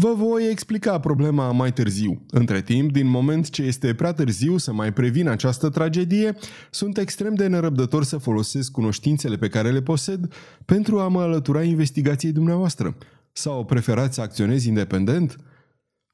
[0.00, 2.22] Vă voi explica problema mai târziu.
[2.30, 6.36] Între timp, din moment ce este prea târziu să mai previn această tragedie,
[6.70, 10.32] sunt extrem de nerăbdător să folosesc cunoștințele pe care le posed
[10.64, 12.96] pentru a mă alătura investigației dumneavoastră.
[13.32, 15.36] Sau preferați să acționez independent?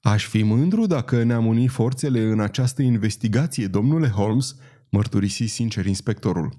[0.00, 4.56] Aș fi mândru dacă ne-am unit forțele în această investigație, domnule Holmes,
[4.88, 6.52] mărturisi sincer inspectorul.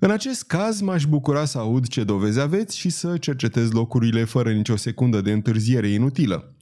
[0.00, 4.52] În acest caz m-aș bucura să aud ce dovezi aveți și să cercetez locurile fără
[4.52, 6.54] nicio secundă de întârziere inutilă.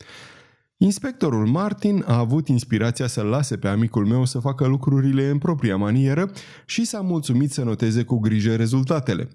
[0.76, 5.76] Inspectorul Martin a avut inspirația să-l lase pe amicul meu să facă lucrurile în propria
[5.76, 6.30] manieră
[6.66, 9.28] și s-a mulțumit să noteze cu grijă rezultatele.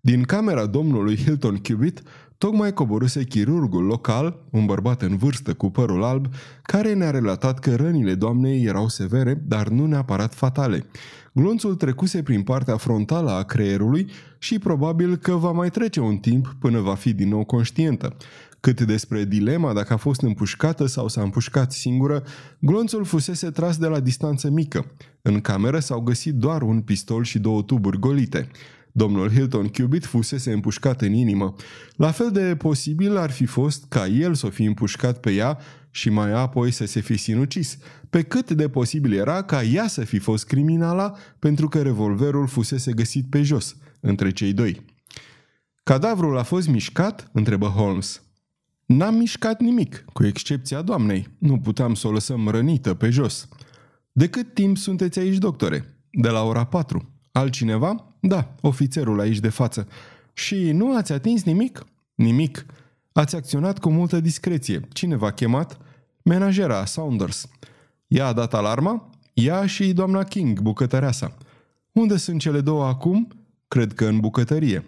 [0.00, 2.02] Din camera domnului Hilton Cubitt,
[2.38, 6.26] tocmai coboruse chirurgul local, un bărbat în vârstă cu părul alb,
[6.62, 10.84] care ne-a relatat că rănile doamnei erau severe, dar nu neapărat fatale.
[11.32, 16.56] Glonțul trecuse prin partea frontală a creierului și probabil că va mai trece un timp
[16.58, 18.16] până va fi din nou conștientă.
[18.60, 22.22] Cât despre dilema dacă a fost împușcată sau s-a împușcat singură,
[22.58, 24.86] glonțul fusese tras de la distanță mică.
[25.22, 28.48] În cameră s-au găsit doar un pistol și două tuburi golite.
[28.98, 31.54] Domnul Hilton Cubitt fusese împușcat în inimă.
[31.96, 35.58] La fel de posibil ar fi fost ca el să o fi împușcat pe ea
[35.90, 37.78] și mai apoi să se fi sinucis,
[38.10, 42.92] pe cât de posibil era ca ea să fi fost criminala pentru că revolverul fusese
[42.92, 44.84] găsit pe jos, între cei doi.
[45.82, 47.30] Cadavrul a fost mișcat?
[47.32, 48.22] întrebă Holmes.
[48.86, 51.28] N-am mișcat nimic, cu excepția doamnei.
[51.38, 53.48] Nu puteam să o lăsăm rănită pe jos.
[54.12, 56.00] De cât timp sunteți aici, doctore?
[56.10, 57.10] De la ora 4.
[57.32, 58.07] Altcineva?
[58.20, 59.88] Da, ofițerul aici de față.
[60.32, 61.84] Și nu ați atins nimic?
[62.14, 62.66] Nimic.
[63.12, 64.80] Ați acționat cu multă discreție.
[64.92, 65.78] Cine v-a chemat?
[66.22, 67.48] Menajera, Saunders.
[68.06, 69.10] Ea a dat alarma?
[69.32, 71.36] Ea și doamna King, bucătăreasa.
[71.92, 73.28] Unde sunt cele două acum?
[73.68, 74.84] Cred că în bucătărie.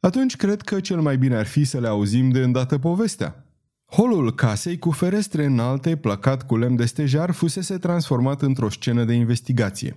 [0.00, 3.44] Atunci cred că cel mai bine ar fi să le auzim de îndată povestea.
[3.86, 9.12] Holul casei, cu ferestre înalte, placat cu lemn de stejar, fusese transformat într-o scenă de
[9.12, 9.96] investigație.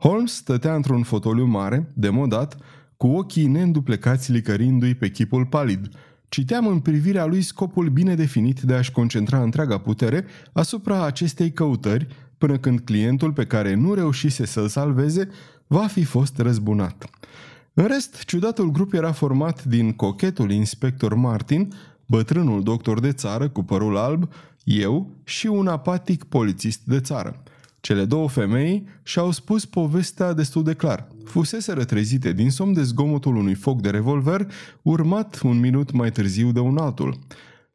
[0.00, 2.56] Holmes stătea într-un fotoliu mare, demodat,
[2.96, 5.88] cu ochii neînduplecați licărindu-i pe chipul palid–
[6.30, 12.06] Citeam în privirea lui scopul bine definit de a-și concentra întreaga putere asupra acestei căutări,
[12.38, 15.28] până când clientul pe care nu reușise să-l salveze
[15.66, 17.04] va fi fost răzbunat.
[17.74, 21.72] În rest, ciudatul grup era format din cochetul inspector Martin,
[22.06, 24.32] bătrânul doctor de țară cu părul alb,
[24.64, 27.42] eu și un apatic polițist de țară.
[27.80, 31.08] Cele două femei și-au spus povestea destul de clar.
[31.24, 34.46] Fusese trezite din somn de zgomotul unui foc de revolver,
[34.82, 37.18] urmat un minut mai târziu de un altul.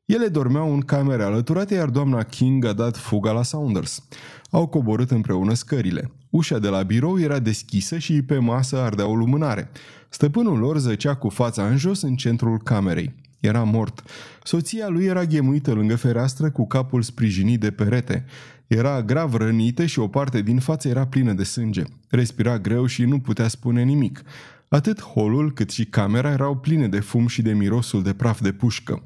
[0.05, 4.07] Ele dormeau în camere alăturate, iar doamna King a dat fuga la Saunders.
[4.49, 6.11] Au coborât împreună scările.
[6.29, 9.69] Ușa de la birou era deschisă și pe masă ardea o lumânare.
[10.09, 13.13] Stăpânul lor zăcea cu fața în jos în centrul camerei.
[13.39, 14.03] Era mort.
[14.43, 18.25] Soția lui era ghemuită lângă fereastră cu capul sprijinit de perete.
[18.67, 21.83] Era grav rănită și o parte din față era plină de sânge.
[22.09, 24.23] Respira greu și nu putea spune nimic.
[24.67, 28.51] Atât holul cât și camera erau pline de fum și de mirosul de praf de
[28.51, 29.03] pușcă.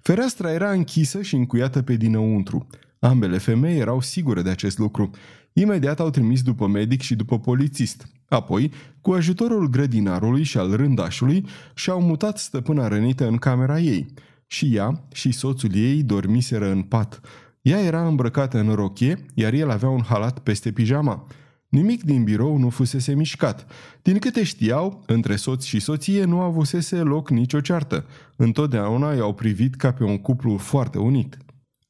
[0.00, 2.66] Fereastra era închisă și încuiată pe dinăuntru.
[2.98, 5.10] Ambele femei erau sigure de acest lucru.
[5.52, 8.08] Imediat au trimis după medic și după polițist.
[8.28, 14.06] Apoi, cu ajutorul grădinarului și al rândașului, și-au mutat stăpâna rănită în camera ei.
[14.46, 17.20] Și ea și soțul ei dormiseră în pat.
[17.64, 21.26] Ea era îmbrăcată în rochie, iar el avea un halat peste pijama.
[21.68, 23.66] Nimic din birou nu fusese mișcat.
[24.02, 28.06] Din câte știau, între soț și soție nu avusese loc nicio ceartă.
[28.36, 31.36] Întotdeauna i-au privit ca pe un cuplu foarte unit.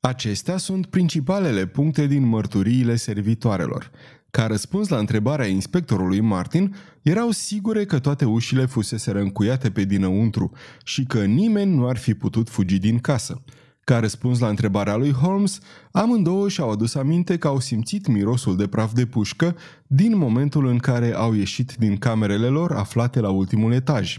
[0.01, 3.91] Acestea sunt principalele puncte din mărturiile servitoarelor.
[4.31, 10.53] Ca răspuns la întrebarea inspectorului Martin, erau sigure că toate ușile fusese încuiate pe dinăuntru
[10.85, 13.43] și că nimeni nu ar fi putut fugi din casă.
[13.85, 15.59] Ca răspuns la întrebarea lui Holmes,
[15.91, 20.79] amândouă și-au adus aminte că au simțit mirosul de praf de pușcă din momentul în
[20.79, 24.17] care au ieșit din camerele lor aflate la ultimul etaj.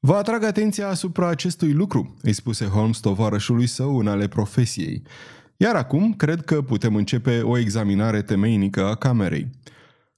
[0.00, 5.02] Vă atrag atenția asupra acestui lucru, îi spuse Holmes tovarășului său în ale profesiei.
[5.56, 9.50] Iar acum cred că putem începe o examinare temeinică a camerei.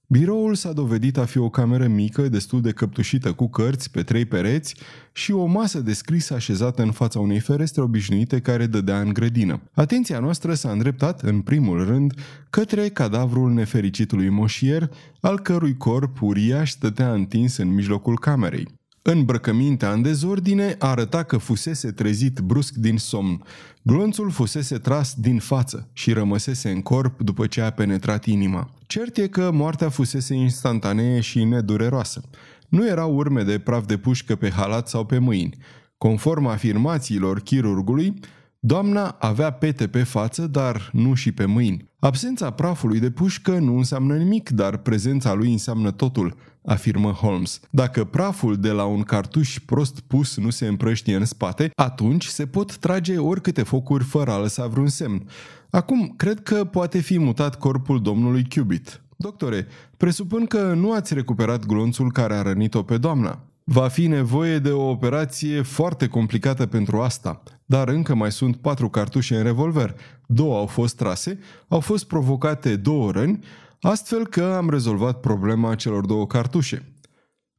[0.07, 4.25] Biroul s-a dovedit a fi o cameră mică, destul de căptușită cu cărți pe trei
[4.25, 4.75] pereți
[5.11, 9.61] și o masă de scris așezată în fața unei ferestre obișnuite care dădea în grădină.
[9.73, 12.13] Atenția noastră s-a îndreptat, în primul rând,
[12.49, 14.89] către cadavrul nefericitului moșier,
[15.21, 18.67] al cărui corp uriaș stătea întins în mijlocul camerei.
[19.01, 23.43] Îmbrăcămintea în dezordine arăta că fusese trezit brusc din somn.
[23.81, 28.74] Glonțul fusese tras din față și rămăsese în corp după ce a penetrat inima.
[28.87, 32.21] Cert e că moartea fusese instantanee și nedureroasă.
[32.69, 35.57] Nu erau urme de praf de pușcă pe halat sau pe mâini.
[35.97, 38.13] Conform afirmațiilor chirurgului,
[38.59, 41.89] doamna avea pete pe față, dar nu și pe mâini.
[42.05, 47.59] Absența prafului de pușcă nu înseamnă nimic, dar prezența lui înseamnă totul, afirmă Holmes.
[47.69, 52.45] Dacă praful de la un cartuș prost pus nu se împrăștie în spate, atunci se
[52.45, 55.29] pot trage oricâte focuri fără a lăsa vreun semn.
[55.69, 59.01] Acum, cred că poate fi mutat corpul domnului Cubit.
[59.15, 63.43] Doctore, presupun că nu ați recuperat glonțul care a rănit-o pe doamna.
[63.71, 68.89] Va fi nevoie de o operație foarte complicată pentru asta, dar încă mai sunt patru
[68.89, 69.95] cartușe în revolver.
[70.25, 73.39] Două au fost trase, au fost provocate două răni,
[73.81, 76.93] astfel că am rezolvat problema celor două cartușe.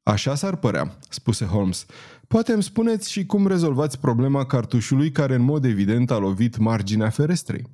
[0.03, 1.87] Așa s-ar părea, spuse Holmes.
[2.29, 7.11] Poate îmi spuneți și cum rezolvați problema cartușului care în mod evident a lovit marginea
[7.11, 7.67] ferestrei.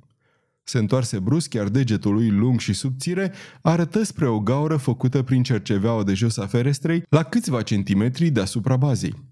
[0.63, 5.43] Se întoarse brusc, iar degetul lui lung și subțire arătă spre o gaură făcută prin
[5.43, 9.31] cerceveaua de jos a ferestrei, la câțiva centimetri deasupra bazei.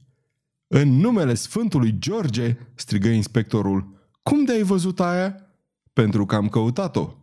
[0.67, 4.09] În numele Sfântului George!" strigă inspectorul.
[4.23, 5.35] Cum de-ai văzut aia?"
[5.93, 7.20] Pentru că am căutat-o."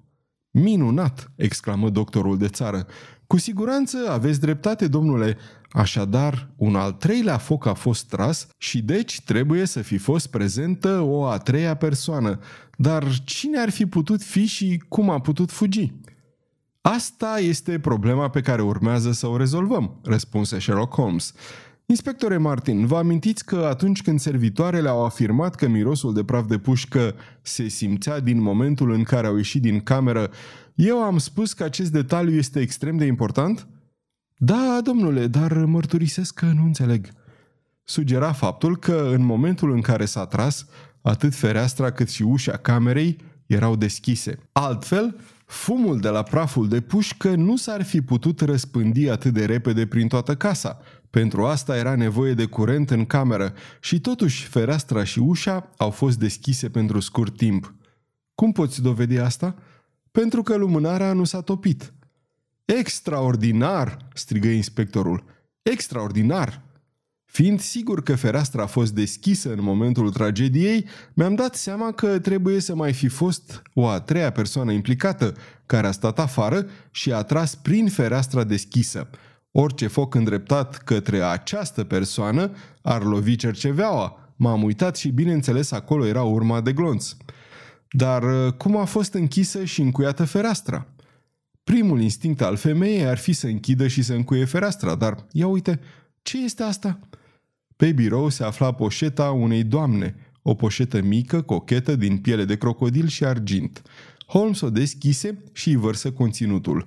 [0.51, 2.87] Minunat!" exclamă doctorul de țară.
[3.27, 5.37] Cu siguranță aveți dreptate, domnule.
[5.71, 11.01] Așadar, un al treilea foc a fost tras și deci trebuie să fi fost prezentă
[11.01, 12.39] o a treia persoană.
[12.77, 15.93] Dar cine ar fi putut fi și cum a putut fugi?
[16.81, 21.35] Asta este problema pe care urmează să o rezolvăm, răspunse Sherlock Holmes.
[21.91, 26.59] Inspectore Martin, vă amintiți că atunci când servitoarele au afirmat că mirosul de praf de
[26.59, 30.31] pușcă se simțea din momentul în care au ieșit din cameră,
[30.75, 33.67] eu am spus că acest detaliu este extrem de important?
[34.37, 37.09] Da, domnule, dar mărturisesc că nu înțeleg.
[37.85, 40.67] Sugera faptul că în momentul în care s-a tras,
[41.03, 44.39] atât fereastra cât și ușa camerei erau deschise.
[44.53, 49.87] Altfel, fumul de la praful de pușcă nu s-ar fi putut răspândi atât de repede
[49.87, 50.81] prin toată casa.
[51.11, 56.19] Pentru asta era nevoie de curent în cameră și totuși fereastra și ușa au fost
[56.19, 57.75] deschise pentru scurt timp.
[58.35, 59.55] Cum poți dovedi asta?
[60.11, 61.93] Pentru că lumânarea nu s-a topit.
[62.65, 63.97] Extraordinar!
[64.15, 65.25] strigă inspectorul.
[65.63, 66.63] Extraordinar!
[67.25, 72.61] Fiind sigur că fereastra a fost deschisă în momentul tragediei, mi-am dat seama că trebuie
[72.61, 77.23] să mai fi fost o a treia persoană implicată, care a stat afară și a
[77.23, 79.11] tras prin fereastra deschisă.
[79.51, 82.51] Orice foc îndreptat către această persoană
[82.83, 84.33] ar lovi cerceveaua.
[84.37, 87.17] M-am uitat și bineînțeles acolo era urma de glonț.
[87.91, 90.87] Dar uh, cum a fost închisă și încuiată fereastra?
[91.65, 95.81] Primul instinct al femeii ar fi să închidă și să încuie fereastra, dar ia uite,
[96.23, 96.99] ce este asta?
[97.77, 103.07] Pe birou se afla poșeta unei doamne, o poșetă mică, cochetă, din piele de crocodil
[103.07, 103.83] și argint.
[104.27, 106.87] Holmes o deschise și îi vărsă conținutul.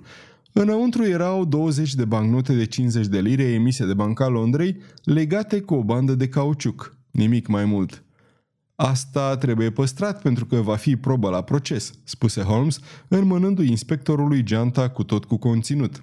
[0.52, 5.74] Înăuntru erau 20 de bancnote de 50 de lire emise de Banca Londrei, legate cu
[5.74, 6.96] o bandă de cauciuc.
[7.10, 8.04] Nimic mai mult.
[8.74, 12.78] Asta trebuie păstrat pentru că va fi probă la proces, spuse Holmes,
[13.08, 16.02] înmânându-i inspectorului geanta cu tot cu conținut.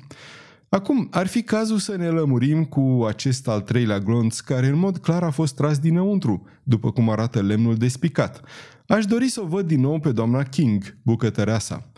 [0.70, 4.98] Acum, ar fi cazul să ne lămurim cu acest al treilea glonț, care în mod
[4.98, 8.42] clar a fost tras dinăuntru, după cum arată lemnul despicat.
[8.88, 11.92] Aș dori să o văd din nou pe doamna King, bucătăreasa.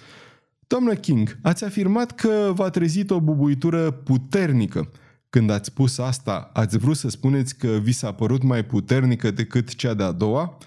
[0.72, 4.92] Doamna King, ați afirmat că v-a trezit o bubuitură puternică.
[5.30, 9.76] Când ați spus asta, ați vrut să spuneți că vi s-a părut mai puternică decât
[9.76, 10.58] cea de-a doua?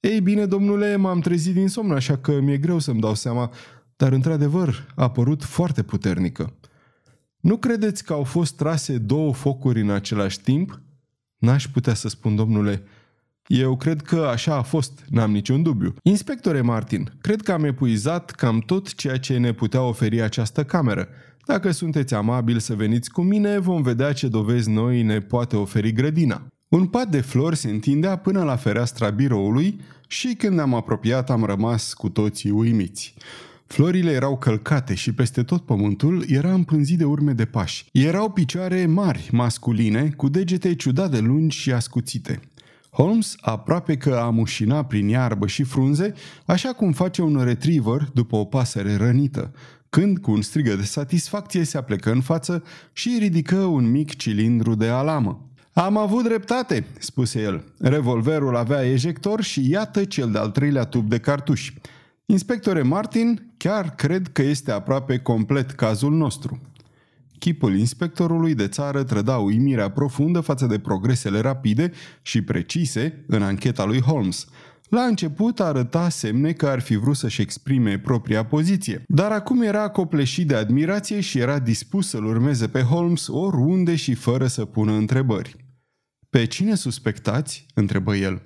[0.00, 3.52] Ei bine, domnule, m-am trezit din somn, așa că mi-e greu să-mi dau seama,
[3.96, 6.54] dar într-adevăr a părut foarte puternică.
[7.40, 10.80] Nu credeți că au fost trase două focuri în același timp?
[11.38, 12.82] N-aș putea să spun, domnule.
[13.48, 15.94] Eu cred că așa a fost, n-am niciun dubiu.
[16.02, 21.08] Inspectore Martin, cred că am epuizat cam tot ceea ce ne putea oferi această cameră.
[21.46, 25.92] Dacă sunteți amabil să veniți cu mine, vom vedea ce dovezi noi ne poate oferi
[25.92, 26.46] grădina.
[26.68, 31.44] Un pat de flori se întindea până la fereastra biroului și când ne-am apropiat am
[31.44, 33.14] rămas cu toții uimiți.
[33.66, 37.86] Florile erau călcate și peste tot pământul era împânzit de urme de pași.
[37.92, 42.40] Erau picioare mari, masculine, cu degete ciudat de lungi și ascuțite.
[42.90, 46.12] Holmes aproape că a mușina prin iarbă și frunze,
[46.46, 49.52] așa cum face un retriever după o pasăre rănită,
[49.88, 52.62] când, cu un strigă de satisfacție, se aplecă în față
[52.92, 55.48] și ridică un mic cilindru de alamă.
[55.72, 57.64] Am avut dreptate, spuse el.
[57.78, 61.74] Revolverul avea ejector și iată cel de-al treilea tub de cartuși.
[62.26, 66.60] Inspectore Martin, chiar cred că este aproape complet cazul nostru.
[67.38, 73.84] Chipul inspectorului de țară trăda uimirea profundă față de progresele rapide și precise în ancheta
[73.84, 74.46] lui Holmes.
[74.88, 79.88] La început arăta semne că ar fi vrut să-și exprime propria poziție, dar acum era
[79.88, 84.92] copleșit de admirație și era dispus să-l urmeze pe Holmes oriunde și fără să pună
[84.92, 85.56] întrebări.
[86.30, 88.42] Pe cine suspectați?" întrebă el.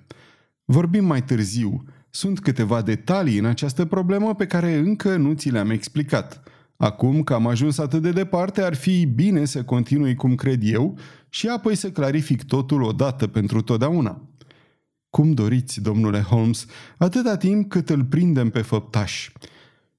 [0.64, 1.84] Vorbim mai târziu.
[2.11, 6.43] Sunt câteva detalii în această problemă pe care încă nu ți le-am explicat.
[6.83, 10.99] Acum că am ajuns atât de departe, ar fi bine să continui cum cred eu
[11.28, 14.28] și apoi să clarific totul odată pentru totdeauna.
[15.11, 16.66] Cum doriți, domnule Holmes,
[16.99, 19.33] atâta timp cât îl prindem pe făptaș.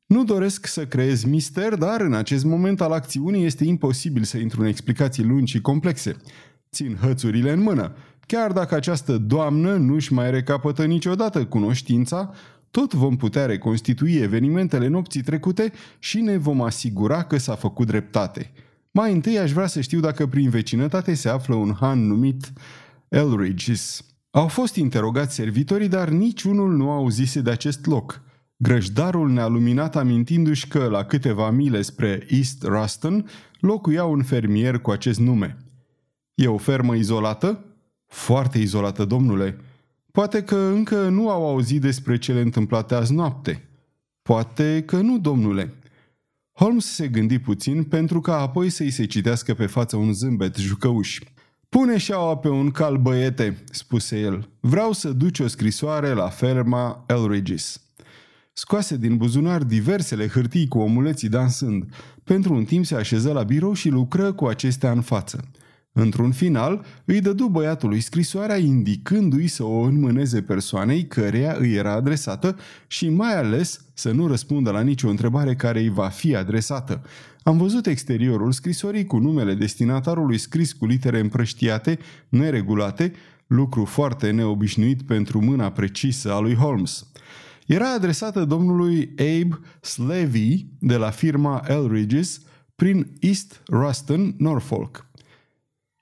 [0.05, 4.61] Nu doresc să creez mister, dar în acest moment al acțiunii este imposibil să intru
[4.61, 6.15] în explicații lungi și complexe.
[6.71, 7.95] Țin hățurile în mână.
[8.27, 12.33] Chiar dacă această doamnă nu-și mai recapătă niciodată cunoștința,
[12.73, 18.51] tot vom putea reconstitui evenimentele nopții trecute și ne vom asigura că s-a făcut dreptate.
[18.91, 22.53] Mai întâi aș vrea să știu dacă prin vecinătate se află un han numit
[23.07, 24.05] Elridges.
[24.31, 28.21] Au fost interogați servitorii, dar niciunul nu auzise de acest loc.
[28.57, 34.91] Grăjdarul ne-a luminat amintindu-și că, la câteva mile spre East Ruston, locuia un fermier cu
[34.91, 35.57] acest nume.
[36.35, 37.65] E o fermă izolată?
[38.07, 39.57] Foarte izolată, domnule.
[40.17, 43.69] Poate că încă nu au auzit despre cele întâmplate azi noapte.
[44.21, 45.73] Poate că nu, domnule.
[46.51, 51.19] Holmes se gândi puțin pentru ca apoi să-i se citească pe față un zâmbet jucăuș.
[51.69, 54.49] Pune șaua pe un cal băiete, spuse el.
[54.59, 57.81] Vreau să duci o scrisoare la ferma Elridges.
[58.51, 61.93] Scoase din buzunar diversele hârtii cu omuleții dansând.
[62.23, 65.49] Pentru un timp se așeză la birou și lucră cu acestea în față.
[65.95, 72.55] Într-un final, îi dădu băiatului scrisoarea indicându-i să o înmâneze persoanei căreia îi era adresată
[72.87, 77.01] și mai ales să nu răspundă la nicio întrebare care îi va fi adresată.
[77.43, 83.13] Am văzut exteriorul scrisorii cu numele destinatarului scris cu litere împrăștiate, neregulate,
[83.47, 87.07] lucru foarte neobișnuit pentru mâna precisă a lui Holmes.
[87.65, 92.41] Era adresată domnului Abe Slavy de la firma Elridges
[92.75, 95.05] prin East Ruston, Norfolk.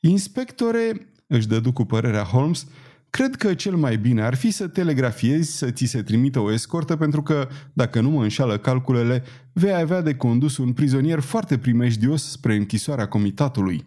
[0.04, 2.66] Inspectore, își dădu cu părerea Holmes,
[3.10, 6.96] cred că cel mai bine ar fi să telegrafiezi să ți se trimită o escortă
[6.96, 9.24] pentru că, dacă nu mă înșală calculele,
[9.54, 13.86] vei avea de condus un prizonier foarte primejdios spre închisoarea comitatului.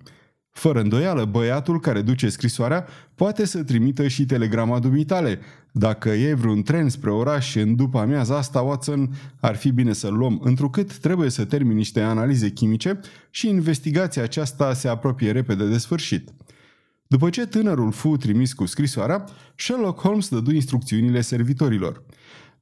[0.51, 5.39] Fără îndoială, băiatul care duce scrisoarea poate să trimită și telegrama dumitale.
[5.77, 10.14] Dacă e vreun tren spre oraș în după amiaza asta, Watson, ar fi bine să-l
[10.14, 13.01] luăm, întrucât trebuie să termin niște analize chimice
[13.31, 16.31] și investigația aceasta se apropie repede de sfârșit.
[17.07, 19.25] După ce tânărul fu trimis cu scrisoarea,
[19.57, 22.03] Sherlock Holmes dădu instrucțiunile servitorilor.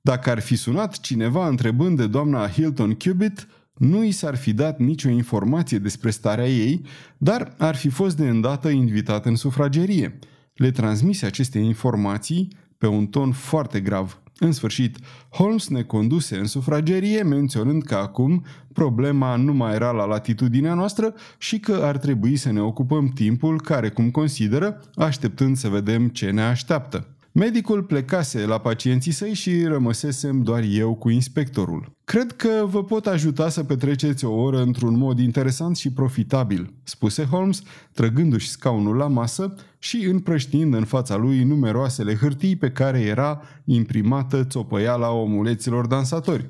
[0.00, 3.48] Dacă ar fi sunat cineva întrebând de doamna Hilton Cubitt,
[3.78, 6.84] Nu i s-ar fi dat nicio informație despre starea ei,
[7.18, 10.18] dar ar fi fost de îndată invitat în sufragerie.
[10.54, 12.48] Le transmise aceste informații
[12.82, 14.20] pe un ton foarte grav.
[14.38, 20.04] În sfârșit, Holmes ne conduse în sufragerie, menționând că acum problema nu mai era la
[20.04, 25.68] latitudinea noastră și că ar trebui să ne ocupăm timpul care, cum consideră, așteptând să
[25.68, 27.06] vedem ce ne așteaptă.
[27.32, 31.92] Medicul plecase la pacienții săi și rămăsesem doar eu cu inspectorul.
[32.12, 37.24] Cred că vă pot ajuta să petreceți o oră într-un mod interesant și profitabil, spuse
[37.24, 43.42] Holmes, trăgându-și scaunul la masă și împrăștiind în fața lui numeroasele hârtii pe care era
[43.64, 46.48] imprimată țopăiala omuleților dansatori.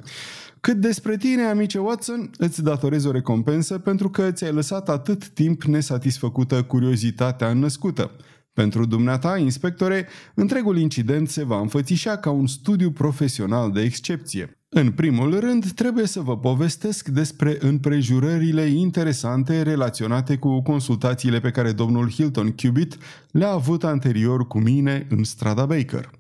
[0.61, 5.63] Cât despre tine, amice Watson, îți datorez o recompensă pentru că ți-ai lăsat atât timp
[5.63, 8.11] nesatisfăcută curiozitatea înnăscută.
[8.53, 14.57] Pentru dumneata, inspectore, întregul incident se va înfățișa ca un studiu profesional de excepție.
[14.75, 21.73] În primul rând, trebuie să vă povestesc despre împrejurările interesante relaționate cu consultațiile pe care
[21.73, 22.99] domnul Hilton Cubitt
[23.31, 26.11] le-a avut anterior cu mine în strada Baker.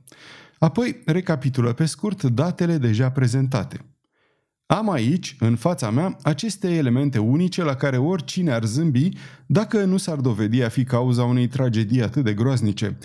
[0.59, 3.87] Apoi, recapitulă pe scurt datele deja prezentate.
[4.67, 9.09] Am aici, în fața mea, aceste elemente unice la care oricine ar zâmbi
[9.47, 12.99] dacă nu s-ar dovedi a fi cauza unei tragedii atât de groaznice.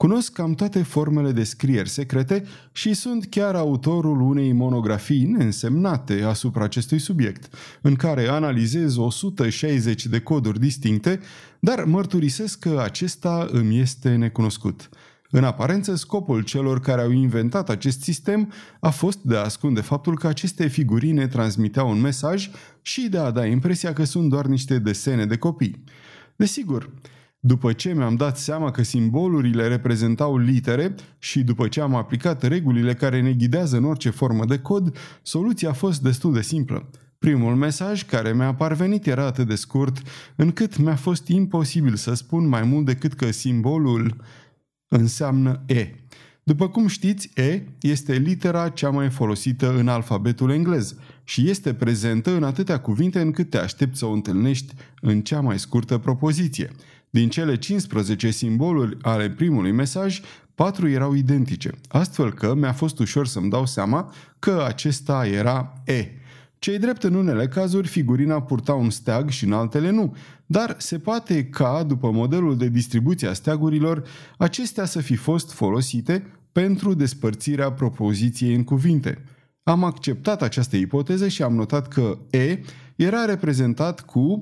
[0.00, 6.64] Cunosc cam toate formele de scrieri secrete și sunt chiar autorul unei monografii neînsemnate asupra
[6.64, 11.20] acestui subiect, în care analizez 160 de coduri distincte,
[11.58, 14.88] dar mărturisesc că acesta îmi este necunoscut.
[15.30, 20.18] În aparență, scopul celor care au inventat acest sistem a fost de a ascunde faptul
[20.18, 22.50] că aceste figurine transmiteau un mesaj
[22.82, 25.84] și de a da impresia că sunt doar niște desene de copii.
[26.36, 26.90] Desigur,
[27.40, 32.94] după ce mi-am dat seama că simbolurile reprezentau litere și după ce am aplicat regulile
[32.94, 36.90] care ne ghidează în orice formă de cod, soluția a fost destul de simplă.
[37.18, 40.02] Primul mesaj care mi-a parvenit era atât de scurt,
[40.36, 44.16] încât mi-a fost imposibil să spun mai mult decât că simbolul
[44.88, 45.94] înseamnă E.
[46.42, 52.30] După cum știți, E este litera cea mai folosită în alfabetul englez și este prezentă
[52.30, 56.70] în atâtea cuvinte încât te aștepți să o întâlnești în cea mai scurtă propoziție.
[57.10, 60.20] Din cele 15 simboluri ale primului mesaj,
[60.54, 66.08] patru erau identice, astfel că mi-a fost ușor să-mi dau seama că acesta era E.
[66.58, 70.98] Cei drept în unele cazuri figurina purta un steag și în altele nu, dar se
[70.98, 74.02] poate ca, după modelul de distribuție a steagurilor,
[74.38, 79.24] acestea să fi fost folosite pentru despărțirea propoziției în cuvinte.
[79.62, 82.58] Am acceptat această ipoteză și am notat că E
[82.96, 84.40] era reprezentat cu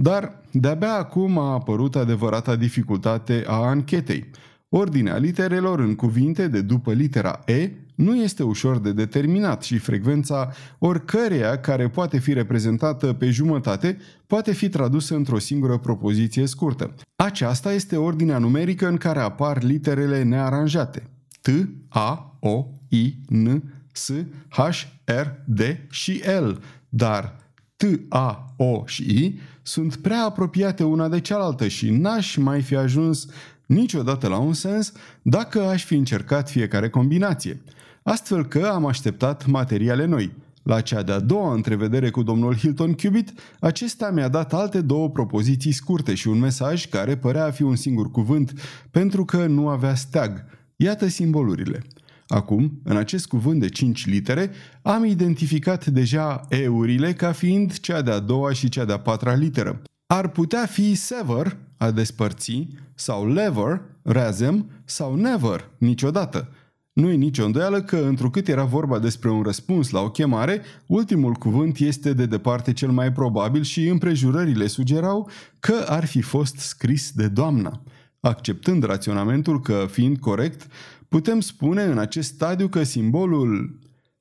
[0.00, 4.30] dar de-abia acum a apărut adevărata dificultate a anchetei.
[4.68, 10.52] Ordinea literelor în cuvinte de după litera E nu este ușor de determinat și frecvența
[10.78, 16.94] oricăreia care poate fi reprezentată pe jumătate poate fi tradusă într-o singură propoziție scurtă.
[17.16, 21.02] Aceasta este ordinea numerică în care apar literele nearanjate.
[21.40, 21.48] T,
[21.88, 24.12] A, O, I, N, S,
[24.48, 24.58] H,
[25.04, 27.36] R, D și L, dar
[27.78, 32.76] T, A, O și I sunt prea apropiate una de cealaltă și n-aș mai fi
[32.76, 33.26] ajuns
[33.66, 37.60] niciodată la un sens dacă aș fi încercat fiecare combinație.
[38.02, 40.32] Astfel că am așteptat materiale noi.
[40.62, 45.72] La cea de-a doua întrevedere cu domnul Hilton Cubitt, acesta mi-a dat alte două propoziții
[45.72, 48.52] scurte și un mesaj care părea a fi un singur cuvânt,
[48.90, 50.44] pentru că nu avea steag.
[50.76, 51.82] Iată simbolurile.
[52.28, 54.50] Acum, în acest cuvânt de cinci litere,
[54.82, 59.82] am identificat deja eurile ca fiind cea de-a doua și cea de-a patra literă.
[60.06, 66.52] Ar putea fi sever, a despărți, sau lever, razem, sau never, niciodată.
[66.92, 71.32] Nu e nicio îndoială că, întrucât era vorba despre un răspuns la o chemare, ultimul
[71.32, 77.12] cuvânt este de departe cel mai probabil și împrejurările sugerau că ar fi fost scris
[77.12, 77.82] de doamna.
[78.20, 80.66] Acceptând raționamentul că, fiind corect,
[81.08, 83.78] putem spune în acest stadiu că simbolul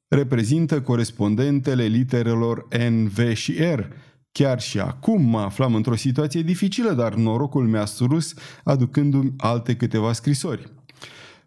[0.07, 3.79] reprezintă corespondentele literelor N, V și R.
[4.31, 8.33] Chiar și acum mă aflam într-o situație dificilă, dar norocul mi-a surus
[8.63, 10.71] aducându-mi alte câteva scrisori.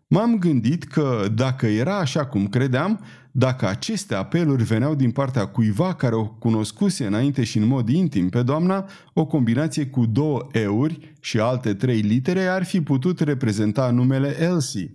[0.06, 5.94] M-am gândit că dacă era așa cum credeam, dacă aceste apeluri veneau din partea cuiva
[5.94, 11.14] care o cunoscuse înainte și în mod intim pe doamna, o combinație cu două euri
[11.20, 14.90] și alte trei litere ar fi putut reprezenta numele Elsie.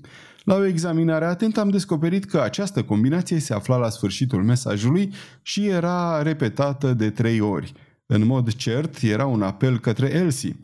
[0.45, 5.67] La o examinare atentă am descoperit că această combinație se afla la sfârșitul mesajului și
[5.67, 7.73] era repetată de trei ori.
[8.05, 10.57] În mod cert, era un apel către Elsie.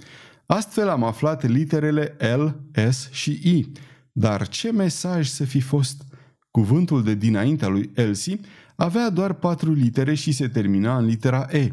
[0.46, 2.48] Astfel am aflat literele L,
[2.90, 3.72] S și I.
[4.12, 6.04] Dar ce mesaj să fi fost?
[6.52, 8.40] Cuvântul de dinaintea lui Elsie
[8.76, 11.72] avea doar patru litere și se termina în litera E.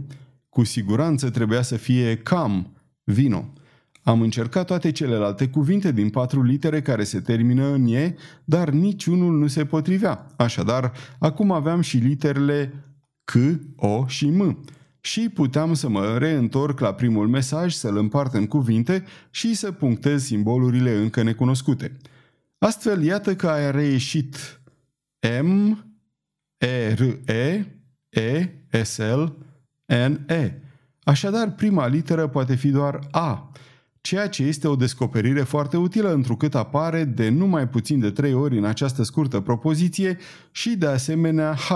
[0.48, 3.52] Cu siguranță trebuia să fie cam, vino.
[4.08, 9.38] Am încercat toate celelalte cuvinte din patru litere care se termină în E, dar niciunul
[9.38, 10.26] nu se potrivea.
[10.36, 12.72] Așadar, acum aveam și literele
[13.24, 13.34] C,
[13.76, 14.64] O și M.
[15.00, 20.24] Și puteam să mă reîntorc la primul mesaj, să-l împart în cuvinte și să punctez
[20.24, 21.96] simbolurile încă necunoscute.
[22.58, 24.60] Astfel, iată că a reieșit
[25.42, 25.84] M,
[26.58, 27.66] E, R, E,
[28.08, 28.48] E,
[28.82, 29.36] S, L,
[29.86, 30.52] N, E.
[31.02, 33.52] Așadar, prima literă poate fi doar A,
[34.08, 38.58] ceea ce este o descoperire foarte utilă întrucât apare de numai puțin de trei ori
[38.58, 40.18] în această scurtă propoziție
[40.50, 41.70] și de asemenea H.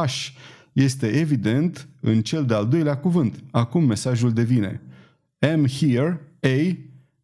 [0.72, 3.42] Este evident în cel de-al doilea cuvânt.
[3.50, 4.80] Acum mesajul devine
[5.38, 6.76] Am here, A,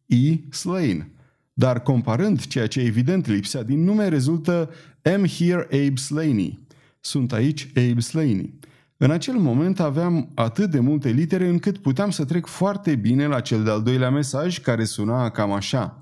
[0.05, 1.07] E, slain.
[1.53, 4.69] Dar comparând ceea ce evident lipsea din nume, rezultă
[5.01, 6.59] Am here Abe Slaney.
[6.99, 8.53] Sunt aici Abe Slaney.
[9.01, 13.39] În acel moment aveam atât de multe litere încât puteam să trec foarte bine la
[13.39, 15.99] cel de-al doilea mesaj care suna cam așa.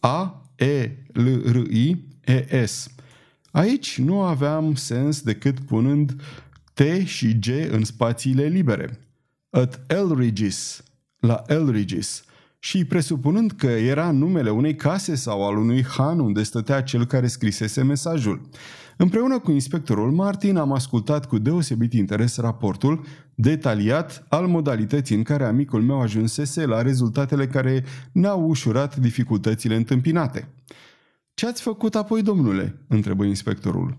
[0.00, 2.88] A, E, L, R, I, E, S.
[3.50, 6.22] Aici nu aveam sens decât punând
[6.74, 9.00] T și G în spațiile libere.
[9.50, 10.82] At Elrigis,
[11.18, 12.24] la Elrigis,
[12.58, 17.26] și presupunând că era numele unei case sau al unui han unde stătea cel care
[17.26, 18.48] scrisese mesajul.
[18.96, 25.44] Împreună cu inspectorul Martin am ascultat cu deosebit interes raportul detaliat al modalității în care
[25.44, 30.48] amicul meu ajunsese la rezultatele care ne-au ușurat dificultățile întâmpinate.
[31.34, 33.98] Ce ați făcut apoi, domnule?" întrebă inspectorul.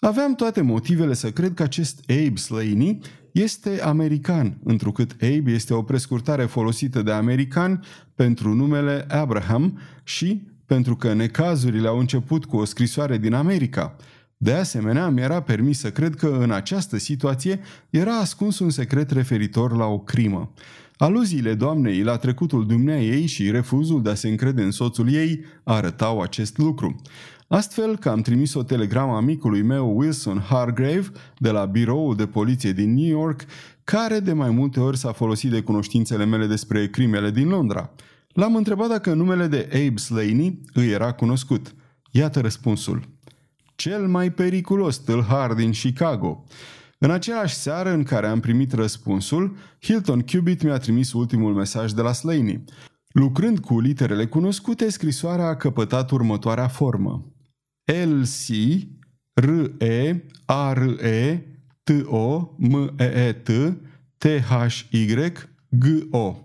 [0.00, 3.00] Aveam toate motivele să cred că acest Abe Slaney
[3.32, 7.84] este american, întrucât Abe este o prescurtare folosită de american
[8.14, 13.96] pentru numele Abraham și pentru că necazurile au început cu o scrisoare din America.
[14.40, 17.60] De asemenea, mi era permis să cred că în această situație
[17.90, 20.52] era ascuns un secret referitor la o crimă.
[20.96, 25.44] Aluziile doamnei la trecutul dumneai ei și refuzul de a se încrede în soțul ei
[25.64, 27.00] arătau acest lucru.
[27.48, 32.72] Astfel că am trimis o telegramă amicului meu Wilson Hargrave de la biroul de poliție
[32.72, 33.44] din New York,
[33.84, 37.90] care de mai multe ori s-a folosit de cunoștințele mele despre crimele din Londra.
[38.32, 41.74] L-am întrebat dacă numele de Abe Slaney îi era cunoscut.
[42.10, 43.02] Iată răspunsul.
[43.78, 46.44] Cel mai periculos tâlhar din Chicago.
[46.98, 52.02] În aceeași seară în care am primit răspunsul, Hilton Cubitt mi-a trimis ultimul mesaj de
[52.02, 52.64] la Slaney.
[53.12, 57.32] Lucrând cu literele cunoscute, scrisoarea a căpătat următoarea formă.
[57.84, 58.48] LC
[59.34, 61.46] R-E A-R-E
[61.82, 63.50] T-O M-E-E-T
[64.18, 65.32] T-H-Y
[65.68, 66.36] G-O.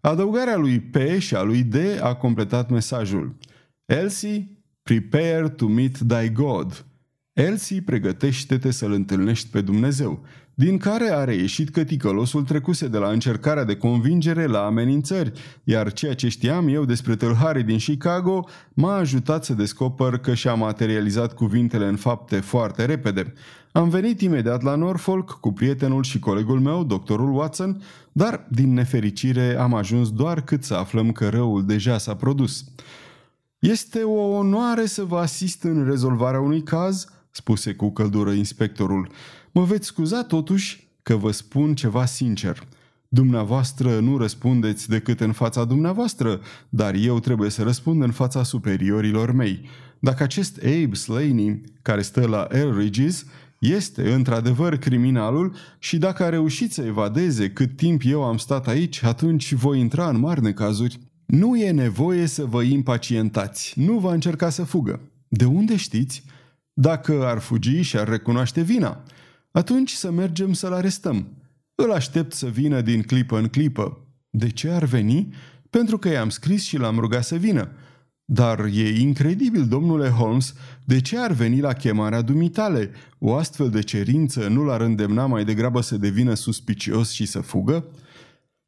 [0.00, 3.36] Adăugarea lui P și a lui D a completat mesajul.
[3.84, 4.55] Elsie,
[4.86, 6.84] prepare to meet thy God.
[7.32, 10.24] Elsie, pregătește-te să-L întâlnești pe Dumnezeu
[10.58, 15.32] din care a reieșit că ticălosul trecuse de la încercarea de convingere la amenințări,
[15.64, 20.54] iar ceea ce știam eu despre tâlharii din Chicago m-a ajutat să descoper că și-a
[20.54, 23.32] materializat cuvintele în fapte foarte repede.
[23.72, 27.82] Am venit imediat la Norfolk cu prietenul și colegul meu, doctorul Watson,
[28.12, 32.64] dar, din nefericire, am ajuns doar cât să aflăm că răul deja s-a produs.
[33.58, 39.08] Este o onoare să vă asist în rezolvarea unui caz?" spuse cu căldură inspectorul.
[39.52, 42.66] Mă veți scuza totuși că vă spun ceva sincer.
[43.08, 49.32] Dumneavoastră nu răspundeți decât în fața dumneavoastră, dar eu trebuie să răspund în fața superiorilor
[49.32, 49.68] mei.
[49.98, 53.24] Dacă acest Abe Slaney, care stă la Elridge's,
[53.58, 59.02] este într-adevăr criminalul și dacă a reușit să evadeze cât timp eu am stat aici,
[59.02, 61.00] atunci voi intra în mari necazuri.
[61.26, 65.00] Nu e nevoie să vă impacientați, nu va încerca să fugă.
[65.28, 66.24] De unde știți?
[66.72, 69.00] Dacă ar fugi și ar recunoaște vina–
[69.56, 71.28] atunci să mergem să-l arestăm.
[71.74, 73.98] Îl aștept să vină din clipă în clipă.
[74.30, 75.34] De ce ar veni?
[75.70, 77.70] Pentru că i-am scris și l-am rugat să vină.
[78.24, 80.54] Dar e incredibil, domnule Holmes,
[80.84, 82.90] de ce ar veni la chemarea dumitale?
[83.18, 87.84] O astfel de cerință nu l-ar îndemna mai degrabă să devină suspicios și să fugă?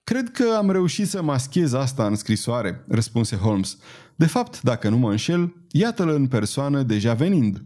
[0.09, 3.79] Cred că am reușit să maschez asta în scrisoare, răspunse Holmes.
[4.17, 7.63] De fapt, dacă nu mă înșel, iată-l în persoană deja venind.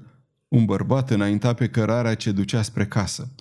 [0.49, 3.33] Un bărbat înainta pe cărarea ce ducea spre casă.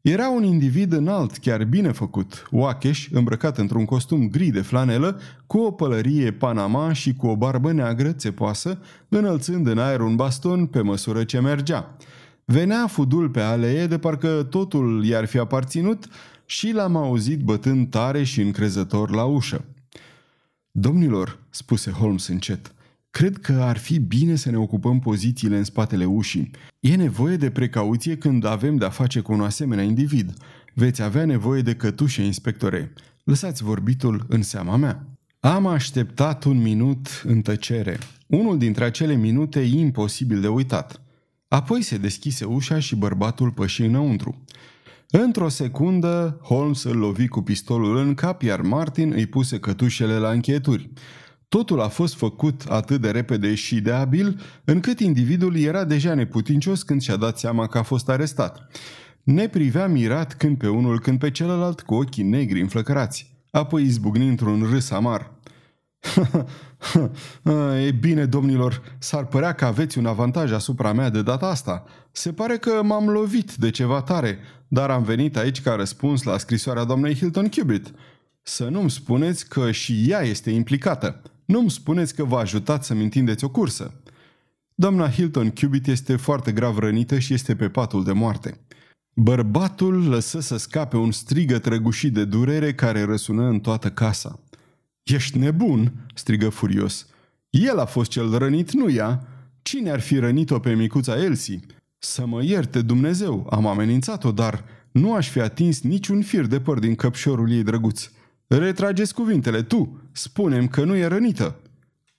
[0.00, 5.58] Era un individ înalt, chiar bine făcut, oacheș, îmbrăcat într-un costum gri de flanelă, cu
[5.58, 8.78] o pălărie panama și cu o barbă neagră țepoasă,
[9.08, 11.96] înălțând în aer un baston pe măsură ce mergea.
[12.44, 16.08] Venea fudul pe alee de parcă totul i-ar fi aparținut
[16.46, 19.64] și l-am auzit bătând tare și încrezător la ușă.
[20.70, 22.74] Domnilor, spuse Holmes încet,
[23.14, 26.50] Cred că ar fi bine să ne ocupăm pozițiile în spatele ușii.
[26.80, 30.32] E nevoie de precauție când avem de-a face cu un asemenea individ.
[30.72, 32.92] Veți avea nevoie de cătușe, inspectore.
[33.24, 35.06] Lăsați vorbitul în seama mea.
[35.40, 37.98] Am așteptat un minut în tăcere.
[38.26, 41.00] Unul dintre acele minute imposibil de uitat.
[41.48, 44.44] Apoi se deschise ușa și bărbatul păși înăuntru.
[45.22, 50.30] Într-o secundă, Holmes îl lovi cu pistolul în cap, iar Martin îi puse cătușele la
[50.30, 50.90] închieturi.
[51.48, 56.82] Totul a fost făcut atât de repede și de abil, încât individul era deja neputincios
[56.82, 58.70] când și-a dat seama că a fost arestat.
[59.22, 63.36] Ne privea mirat când pe unul, când pe celălalt, cu ochii negri înflăcărați.
[63.50, 65.33] Apoi izbucni într-un râs amar.
[67.86, 71.84] e bine, domnilor, s-ar părea că aveți un avantaj asupra mea de data asta.
[72.12, 74.38] Se pare că m-am lovit de ceva tare,
[74.68, 77.94] dar am venit aici ca răspuns la scrisoarea doamnei Hilton Cubitt.
[78.42, 81.22] Să nu-mi spuneți că și ea este implicată.
[81.44, 83.94] Nu-mi spuneți că vă ajutați să-mi întindeți o cursă.
[84.74, 88.60] Doamna Hilton Cubitt este foarte grav rănită și este pe patul de moarte.
[89.14, 94.40] Bărbatul lăsă să scape un strigăt răgușit de durere care răsună în toată casa.
[95.04, 97.06] Ești nebun!" strigă furios.
[97.50, 99.28] El a fost cel rănit, nu ea.
[99.62, 101.60] Cine ar fi rănit-o pe micuța Elsie?
[101.98, 106.78] Să mă ierte Dumnezeu, am amenințat-o, dar nu aș fi atins niciun fir de păr
[106.78, 108.10] din căpșorul ei drăguț.
[108.46, 111.60] Retrageți cuvintele, tu, spunem că nu e rănită.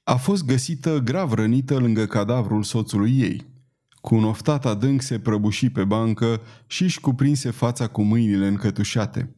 [0.04, 3.46] A fost găsită grav rănită lângă cadavrul soțului ei.
[3.90, 9.34] Cu un oftat adânc se prăbuși pe bancă și își cuprinse fața cu mâinile încătușate.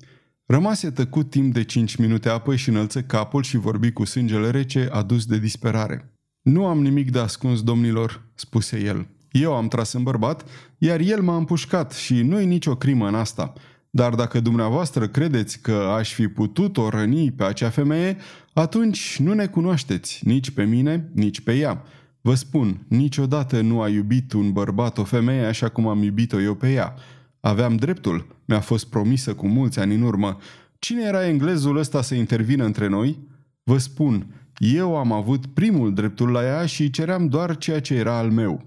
[0.49, 4.89] Rămase tăcut timp de cinci minute, apoi și înălță capul și vorbi cu sângele rece
[4.91, 6.13] adus de disperare.
[6.41, 9.07] Nu am nimic de ascuns, domnilor," spuse el.
[9.31, 10.45] Eu am tras în bărbat,
[10.77, 13.53] iar el m-a împușcat și nu-i nicio crimă în asta.
[13.89, 18.17] Dar dacă dumneavoastră credeți că aș fi putut o răni pe acea femeie,
[18.53, 21.83] atunci nu ne cunoașteți, nici pe mine, nici pe ea.
[22.21, 26.55] Vă spun, niciodată nu a iubit un bărbat o femeie așa cum am iubit-o eu
[26.55, 26.93] pe ea.
[27.39, 30.37] Aveam dreptul, mi-a fost promisă cu mulți ani în urmă.
[30.79, 33.19] Cine era englezul ăsta să intervină între noi?
[33.63, 34.25] Vă spun,
[34.57, 38.65] eu am avut primul dreptul la ea și ceream doar ceea ce era al meu.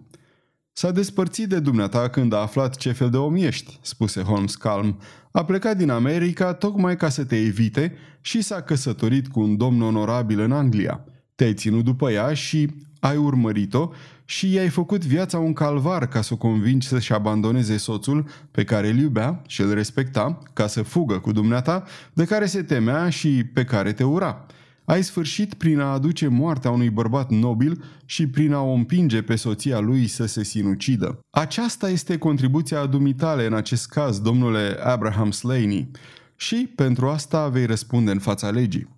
[0.73, 4.99] S-a despărțit de dumneata când a aflat ce fel de om ești, spuse Holmes calm.
[5.31, 9.83] A plecat din America tocmai ca să te evite și s-a căsătorit cu un domn
[9.83, 11.05] onorabil în Anglia.
[11.35, 12.69] Te-ai ținut după ea și
[13.01, 13.91] ai urmărit-o
[14.31, 18.89] și i-ai făcut viața un calvar ca să o convingi să-și abandoneze soțul pe care
[18.89, 23.45] îl iubea și îl respecta ca să fugă cu dumneata, de care se temea și
[23.45, 24.47] pe care te ura.
[24.85, 29.37] Ai sfârșit prin a aduce moartea unui bărbat nobil și prin a o împinge pe
[29.37, 31.19] soția lui să se sinucidă.
[31.31, 35.91] Aceasta este contribuția dumitale în acest caz, domnule Abraham Slaney,
[36.37, 38.89] și pentru asta vei răspunde în fața legii.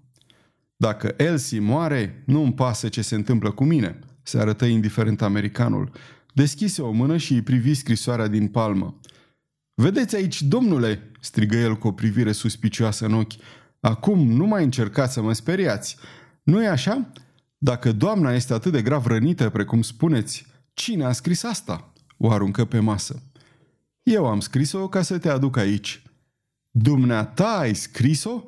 [0.77, 5.91] Dacă Elsie moare, nu îmi pasă ce se întâmplă cu mine, se arătă indiferent americanul.
[6.35, 9.01] Deschise o mână și îi privi scrisoarea din palmă.
[9.75, 13.33] Vedeți aici, domnule!" strigă el cu o privire suspicioasă în ochi.
[13.81, 15.97] Acum nu mai încercați să mă speriați.
[16.43, 17.13] nu e așa?
[17.59, 22.65] Dacă doamna este atât de grav rănită, precum spuneți, cine a scris asta?" O aruncă
[22.65, 23.23] pe masă.
[24.03, 26.03] Eu am scris-o ca să te aduc aici."
[26.71, 28.43] Dumneata ai scris-o?"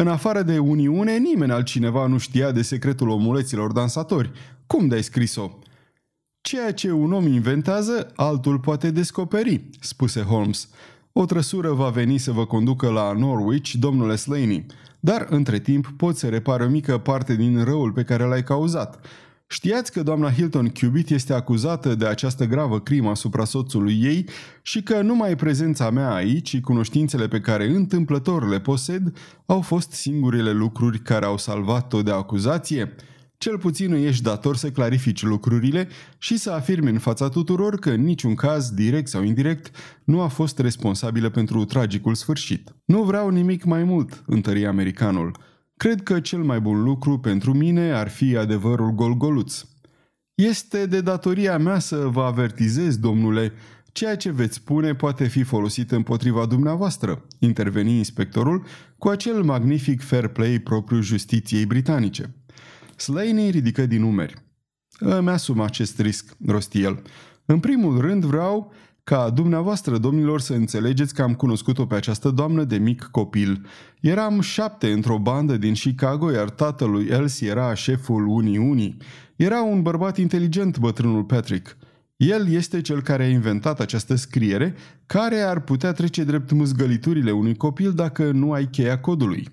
[0.00, 4.30] În afară de Uniune, nimeni altcineva nu știa de secretul omuleților dansatori.
[4.66, 5.58] Cum de-ai scris-o?
[6.40, 10.68] Ceea ce un om inventează, altul poate descoperi, spuse Holmes.
[11.12, 14.66] O trăsură va veni să vă conducă la Norwich, domnule Slaney,
[15.00, 19.06] dar între timp pot să repară o mică parte din răul pe care l-ai cauzat.
[19.52, 24.28] Știați că doamna Hilton Cubitt este acuzată de această gravă crimă asupra soțului ei
[24.62, 29.92] și că numai prezența mea aici și cunoștințele pe care întâmplător le posed au fost
[29.92, 32.94] singurele lucruri care au salvat-o de acuzație?
[33.38, 35.88] Cel puțin îi ești dator să clarifici lucrurile
[36.18, 40.28] și să afirmi în fața tuturor că în niciun caz, direct sau indirect, nu a
[40.28, 42.74] fost responsabilă pentru tragicul sfârșit.
[42.84, 45.36] Nu vreau nimic mai mult, întări americanul.
[45.80, 49.64] Cred că cel mai bun lucru pentru mine ar fi adevărul golgoluț.
[50.34, 53.52] Este de datoria mea să vă avertizez, domnule,
[53.92, 58.66] ceea ce veți spune poate fi folosit împotriva dumneavoastră, interveni inspectorul
[58.98, 62.34] cu acel magnific fair play propriu justiției britanice.
[62.96, 64.34] Slaney ridică din umeri.
[64.98, 67.02] Îmi asum acest risc, rosti el.
[67.44, 68.72] În primul rând vreau
[69.04, 73.66] ca dumneavoastră, domnilor, să înțelegeți că am cunoscut-o pe această doamnă de mic copil.
[74.00, 78.96] Eram șapte într-o bandă din Chicago, iar tatălui Elsie era șeful unii unii.
[79.36, 81.76] Era un bărbat inteligent, bătrânul Patrick.
[82.16, 84.74] El este cel care a inventat această scriere,
[85.06, 89.48] care ar putea trece drept mâzgăliturile unui copil dacă nu ai cheia codului.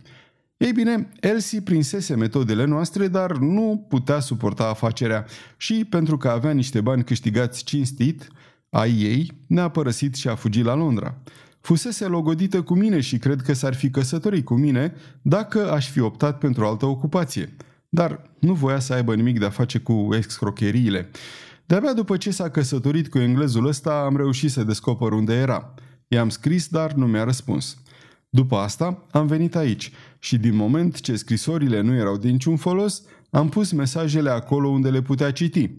[0.58, 5.26] Ei bine, Elsie prinsese metodele noastre, dar nu putea suporta afacerea
[5.58, 8.28] și, pentru că avea niște bani câștigați cinstit,
[8.70, 11.18] ai ei, ne-a părăsit și a fugit la Londra.
[11.62, 16.00] Fusese logodită cu mine și cred că s-ar fi căsătorit cu mine dacă aș fi
[16.00, 17.56] optat pentru altă ocupație.
[17.90, 21.10] Dar nu voia să aibă nimic de a face cu excrocheriile.
[21.66, 25.74] De-abia după ce s-a căsătorit cu englezul ăsta, am reușit să descoper unde era.
[26.08, 27.78] I-am scris, dar nu mi-a răspuns.
[28.30, 33.02] După asta, am venit aici și din moment ce scrisorile nu erau de niciun folos,
[33.30, 35.72] am pus mesajele acolo unde le putea citi.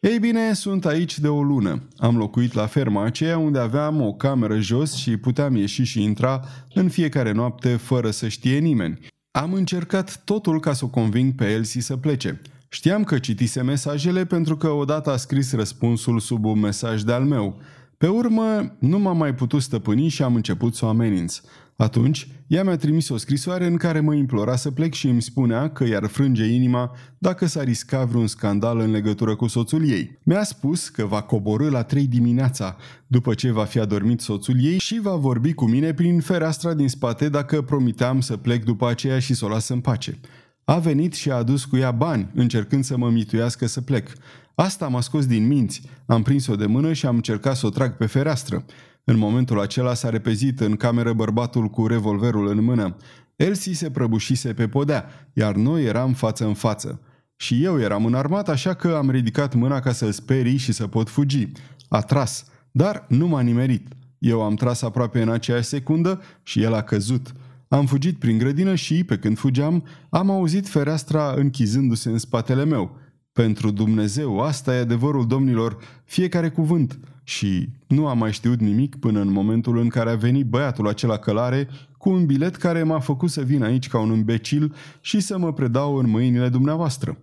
[0.00, 1.88] Ei bine, sunt aici de o lună.
[1.96, 6.44] Am locuit la ferma aceea unde aveam o cameră jos și puteam ieși și intra
[6.74, 8.98] în fiecare noapte fără să știe nimeni.
[9.30, 12.40] Am încercat totul ca să o conving pe Elsie să plece.
[12.68, 17.60] Știam că citise mesajele pentru că odată a scris răspunsul sub un mesaj de-al meu.
[17.96, 21.40] Pe urmă, nu m-am mai putut stăpâni și am început să o ameninț.
[21.80, 25.70] Atunci, ea mi-a trimis o scrisoare în care mă implora să plec și îmi spunea
[25.70, 30.18] că i-ar frânge inima dacă s-ar risca vreun scandal în legătură cu soțul ei.
[30.22, 32.76] Mi-a spus că va coborâ la trei dimineața,
[33.06, 36.88] după ce va fi adormit soțul ei și va vorbi cu mine prin fereastra din
[36.88, 40.20] spate dacă promiteam să plec după aceea și să o las în pace.
[40.64, 44.12] A venit și a adus cu ea bani, încercând să mă mituiască să plec.
[44.54, 45.82] Asta m-a scos din minți.
[46.06, 48.64] Am prins-o de mână și am încercat să o trag pe fereastră.
[49.10, 52.96] În momentul acela s-a repezit în cameră bărbatul cu revolverul în mână.
[53.36, 57.00] Elsie se prăbușise pe podea, iar noi eram față în față.
[57.36, 61.08] Și eu eram înarmat, așa că am ridicat mâna ca să-l sperii și să pot
[61.08, 61.48] fugi.
[61.88, 63.86] A tras, dar nu m-a nimerit.
[64.18, 67.32] Eu am tras aproape în aceeași secundă și el a căzut.
[67.68, 72.96] Am fugit prin grădină și, pe când fugeam, am auzit fereastra închizându-se în spatele meu.
[73.32, 76.98] Pentru Dumnezeu, asta e adevărul domnilor, fiecare cuvânt.
[77.28, 81.16] Și nu am mai știut nimic până în momentul în care a venit băiatul acela
[81.16, 81.68] călare
[81.98, 85.52] cu un bilet care m-a făcut să vin aici ca un imbecil și să mă
[85.52, 87.18] predau în mâinile dumneavoastră.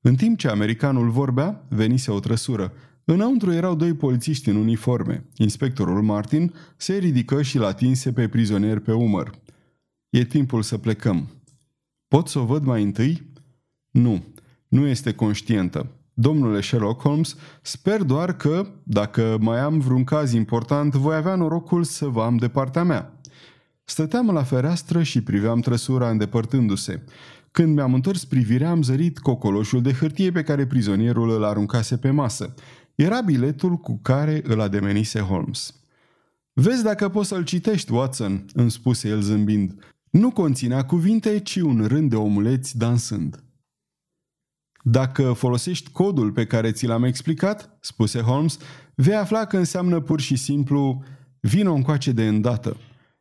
[0.00, 2.72] În timp ce americanul vorbea, venise o trăsură.
[3.04, 5.24] Înăuntru erau doi polițiști în uniforme.
[5.36, 9.30] Inspectorul Martin se ridică și l atinse pe prizonier pe umăr.
[10.10, 11.28] E timpul să plecăm.
[12.08, 13.22] Pot să o văd mai întâi?
[13.90, 14.24] Nu,
[14.68, 15.90] nu este conștientă.
[16.18, 21.84] Domnule Sherlock Holmes, sper doar că, dacă mai am vreun caz important, voi avea norocul
[21.84, 23.20] să vă am de partea mea.
[23.84, 27.04] Stăteam la fereastră și priveam trăsura îndepărtându-se.
[27.50, 32.10] Când mi-am întors privirea, am zărit cocoloșul de hârtie pe care prizonierul îl aruncase pe
[32.10, 32.54] masă.
[32.94, 35.74] Era biletul cu care îl ademenise Holmes.
[36.52, 39.74] Vezi dacă poți să-l citești, Watson," îmi spuse el zâmbind.
[40.10, 43.40] Nu conținea cuvinte, ci un rând de omuleți dansând.
[44.88, 48.58] Dacă folosești codul pe care ți l-am explicat, spuse Holmes,
[48.94, 51.02] vei afla că înseamnă pur și simplu
[51.40, 52.76] vino încoace de îndată.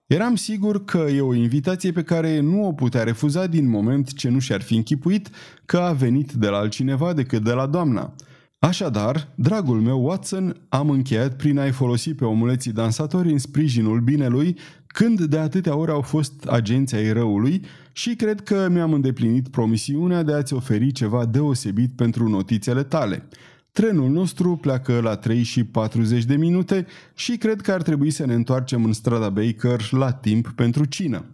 [0.05, 4.29] Eram sigur că e o invitație pe care nu o putea refuza din moment ce
[4.29, 5.29] nu și-ar fi închipuit
[5.65, 8.13] că a venit de la altcineva decât de la doamna.
[8.59, 14.57] Așadar, dragul meu Watson, am încheiat prin a-i folosi pe omuleții dansatori în sprijinul binelui
[14.95, 20.23] când de atâtea ori au fost agenții ai răului și cred că mi-am îndeplinit promisiunea
[20.23, 23.27] de a-ți oferi ceva deosebit pentru notițele tale.
[23.71, 26.85] Trenul nostru pleacă la 3 și 40 de minute
[27.15, 31.25] și cred că ar trebui să ne întoarcem în strada Baker la timp pentru cină.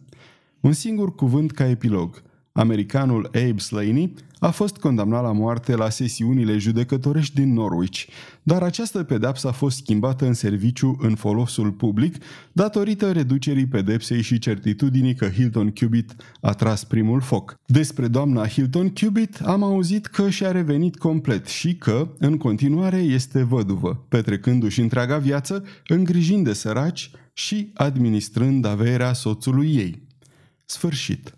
[0.60, 2.22] Un singur cuvânt ca epilog–
[2.54, 8.04] Americanul Abe Slaney a fost condamnat la moarte la sesiunile judecătorești din Norwich,
[8.44, 14.40] dar această pedepsă a fost schimbată în serviciu în folosul public datorită reducerii pedepsei și
[14.40, 17.56] certitudinii că Hilton Cubitt a tras primul foc.
[17.66, 23.44] Despre doamna Hilton Cubitt am auzit că și-a revenit complet și că, în continuare, este
[23.44, 30.08] văduvă, petrecându-și întreaga viață îngrijind de săraci și administrând averea soțului ei.
[30.66, 31.36] Sfârșit.